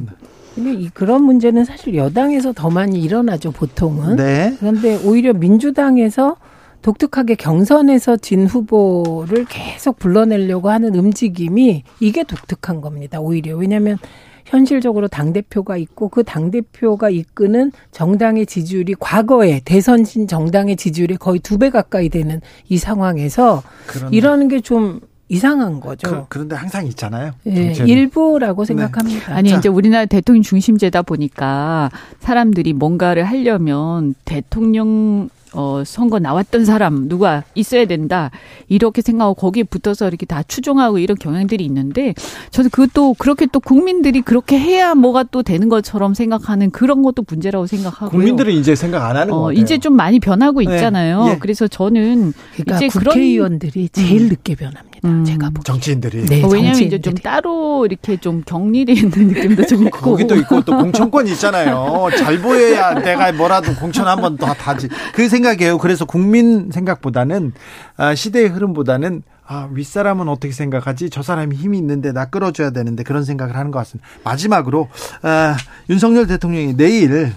[0.56, 4.16] 근데 이 그런 문제는 사실 여당에서 더 많이 일어나죠, 보통은.
[4.16, 4.56] 네.
[4.60, 6.38] 그런데 오히려 민주당에서
[6.82, 13.20] 독특하게 경선에서 진 후보를 계속 불러내려고 하는 움직임이 이게 독특한 겁니다.
[13.20, 13.98] 오히려 왜냐하면
[14.46, 21.18] 현실적으로 당 대표가 있고 그 당 대표가 이끄는 정당의 지지율이 과거에 대선 신 정당의 지지율이
[21.18, 22.40] 거의 두 배 가까이 되는
[22.70, 26.28] 이 상황에서 그런데, 이러는 게 좀 이상한 거죠.
[26.30, 27.32] 그, 런데 항상 있잖아요.
[27.48, 27.74] 예.
[27.86, 29.34] 일부라고 생각합니다.
[29.36, 29.58] 아니 자.
[29.58, 37.86] 이제 우리나라 대통령 중심제다 보니까 사람들이 뭔가를 하려면 대통령 어 선거 나왔던 사람 누가 있어야
[37.86, 38.30] 된다
[38.68, 42.14] 이렇게 생각하고 거기에 붙어서 이렇게 다 추종하고 이런 경향들이 있는데
[42.52, 47.68] 저는 그것도 그렇게 또 국민들이 그렇게 해야 뭐가 또 되는 것처럼 생각하는 그런 것도 문제라고
[47.68, 48.10] 생각하고요.
[48.10, 49.62] 국민들은 이제 생각 안 하는 것 어, 같아요.
[49.62, 50.76] 이제 좀 많이 변하고 네.
[50.76, 51.26] 있잖아요.
[51.30, 51.38] 예.
[51.40, 54.95] 그래서 저는 그러니까 이제 그런- 국회의원들이 제일 늦게 변합니다.
[55.06, 55.24] 음.
[55.24, 55.64] 제가 보기.
[55.64, 57.02] 정치인들이 네, 어, 왜냐하면 이제 정치인들이.
[57.02, 60.00] 좀 따로 이렇게 좀 격리돼 있는 느낌도 좀 있고.
[60.00, 62.08] 거기도 있고 또 공천권이 있잖아요.
[62.18, 64.90] 잘 보여야 내가 뭐라도 공천 한번 더 다지.
[65.14, 65.78] 그 생각이에요.
[65.78, 67.54] 그래서 국민 생각보다는
[67.98, 71.12] 아, 시대의 흐름보다는 아, 윗사람은 어떻게 생각하지?
[71.12, 74.08] 저 사람이 힘이 있는데 나 끌어줘야 되는데 그런 생각을 하는 것 같습니다.
[74.24, 74.90] 마지막으로
[75.22, 75.56] 아,
[75.90, 77.32] 윤석열 대통령이 내일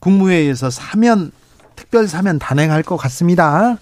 [0.00, 1.32] 국무회의에서 사면
[1.76, 3.78] 특별 사면 단행할 것 같습니다.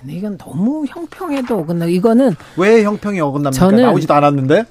[0.00, 1.86] 근데 이건 너무 형평에도 어긋나.
[1.86, 3.66] 이거는 왜 형평이 어긋납니까?
[3.66, 4.64] 저는- 나오지도 않았는데.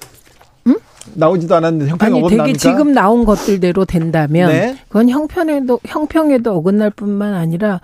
[1.14, 2.44] 나오지도 않았는데 형평이 아니 어긋납니까?
[2.44, 4.76] 되게 지금 나온 것들대로 된다면 네.
[4.88, 7.80] 그건 형평에도 형평에도 어긋날 뿐만 아니라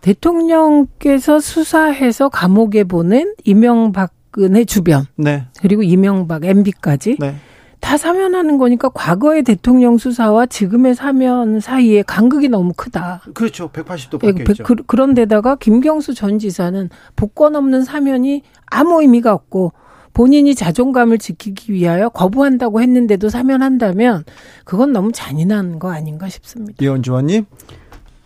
[0.00, 5.44] 대통령께서 수사해서 감옥에 보낸 이명박근혜 주변 네.
[5.60, 7.36] 그리고 이명박 MB까지 네.
[7.80, 13.22] 다 사면하는 거니까 과거의 대통령 수사와 지금의 사면 사이에 간극이 너무 크다.
[13.34, 13.70] 그렇죠.
[13.70, 14.64] 180도 예, 바뀌어 있죠.
[14.64, 19.72] 그, 그런데다가 김경수 전 지사는 복권 없는 사면이 아무 의미가 없고
[20.12, 24.24] 본인이 자존감을 지키기 위하여 거부한다고 했는데도 사면한다면
[24.64, 26.84] 그건 너무 잔인한 거 아닌가 싶습니다.
[26.84, 27.46] 이현주 의원님.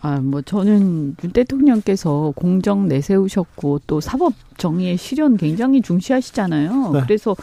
[0.01, 6.91] 아, 뭐 저는 윤 대통령께서 공정 내세우셨고 또 사법 정의의 실현 굉장히 중시하시잖아요.
[6.93, 7.01] 네.
[7.01, 7.35] 그래서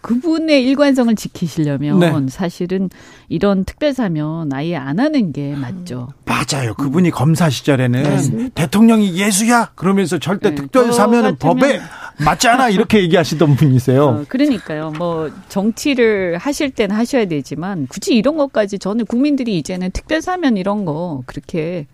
[0.00, 2.12] 그분의 일관성을 지키시려면 네.
[2.28, 2.88] 사실은
[3.28, 6.08] 이런 특별사면 아예 안 하는 게 맞죠.
[6.24, 6.74] 맞아요.
[6.74, 8.50] 그분이 검사 시절에는 맞습니다.
[8.54, 11.80] 대통령이 예수야 그러면서 절대 네, 특별 저 사면은 같으면- 법에
[12.24, 14.04] 맞지 않아 이렇게 얘기하시던 분이세요.
[14.04, 14.92] 어, 그러니까요.
[14.98, 21.22] 뭐 정치를 하실 때는 하셔야 되지만 굳이 이런 것까지 저는 국민들이 이제는 특별사면 이런 거
[21.26, 21.86] 그렇게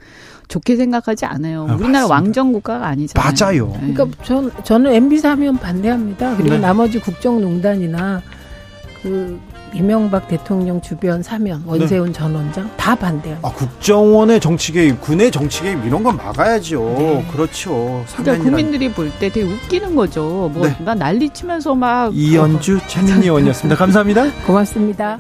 [0.49, 1.63] 좋게 생각하지 않아요.
[1.69, 2.07] 아, 우리나라 맞습니다.
[2.15, 3.33] 왕정 국가가 아니잖아요.
[3.41, 3.67] 맞아요.
[3.81, 3.93] 네.
[3.93, 6.37] 그러니까 전, 저는 MB 사면 반대합니다.
[6.37, 6.61] 그리고 네.
[6.61, 8.23] 나머지 국정농단이나
[9.03, 9.39] 그
[9.75, 13.47] 이명박 대통령 주변 사면 원세훈 전 원장 다 반대합니다.
[13.47, 16.81] 아, 국정원의 정치 개입, 군의 정치 개입 이런 건 막아야죠.
[16.99, 17.27] 네.
[17.33, 18.05] 그렇죠.
[18.17, 20.51] 그러니까 국민들이 볼 때 되게 웃기는 거죠.
[20.55, 20.77] 뭐 네.
[20.83, 23.77] 나 난리 치면서 막 이연주 최민희 의원이었습니다.
[23.77, 24.31] 감사합니다.
[24.47, 25.19] 고맙습니다.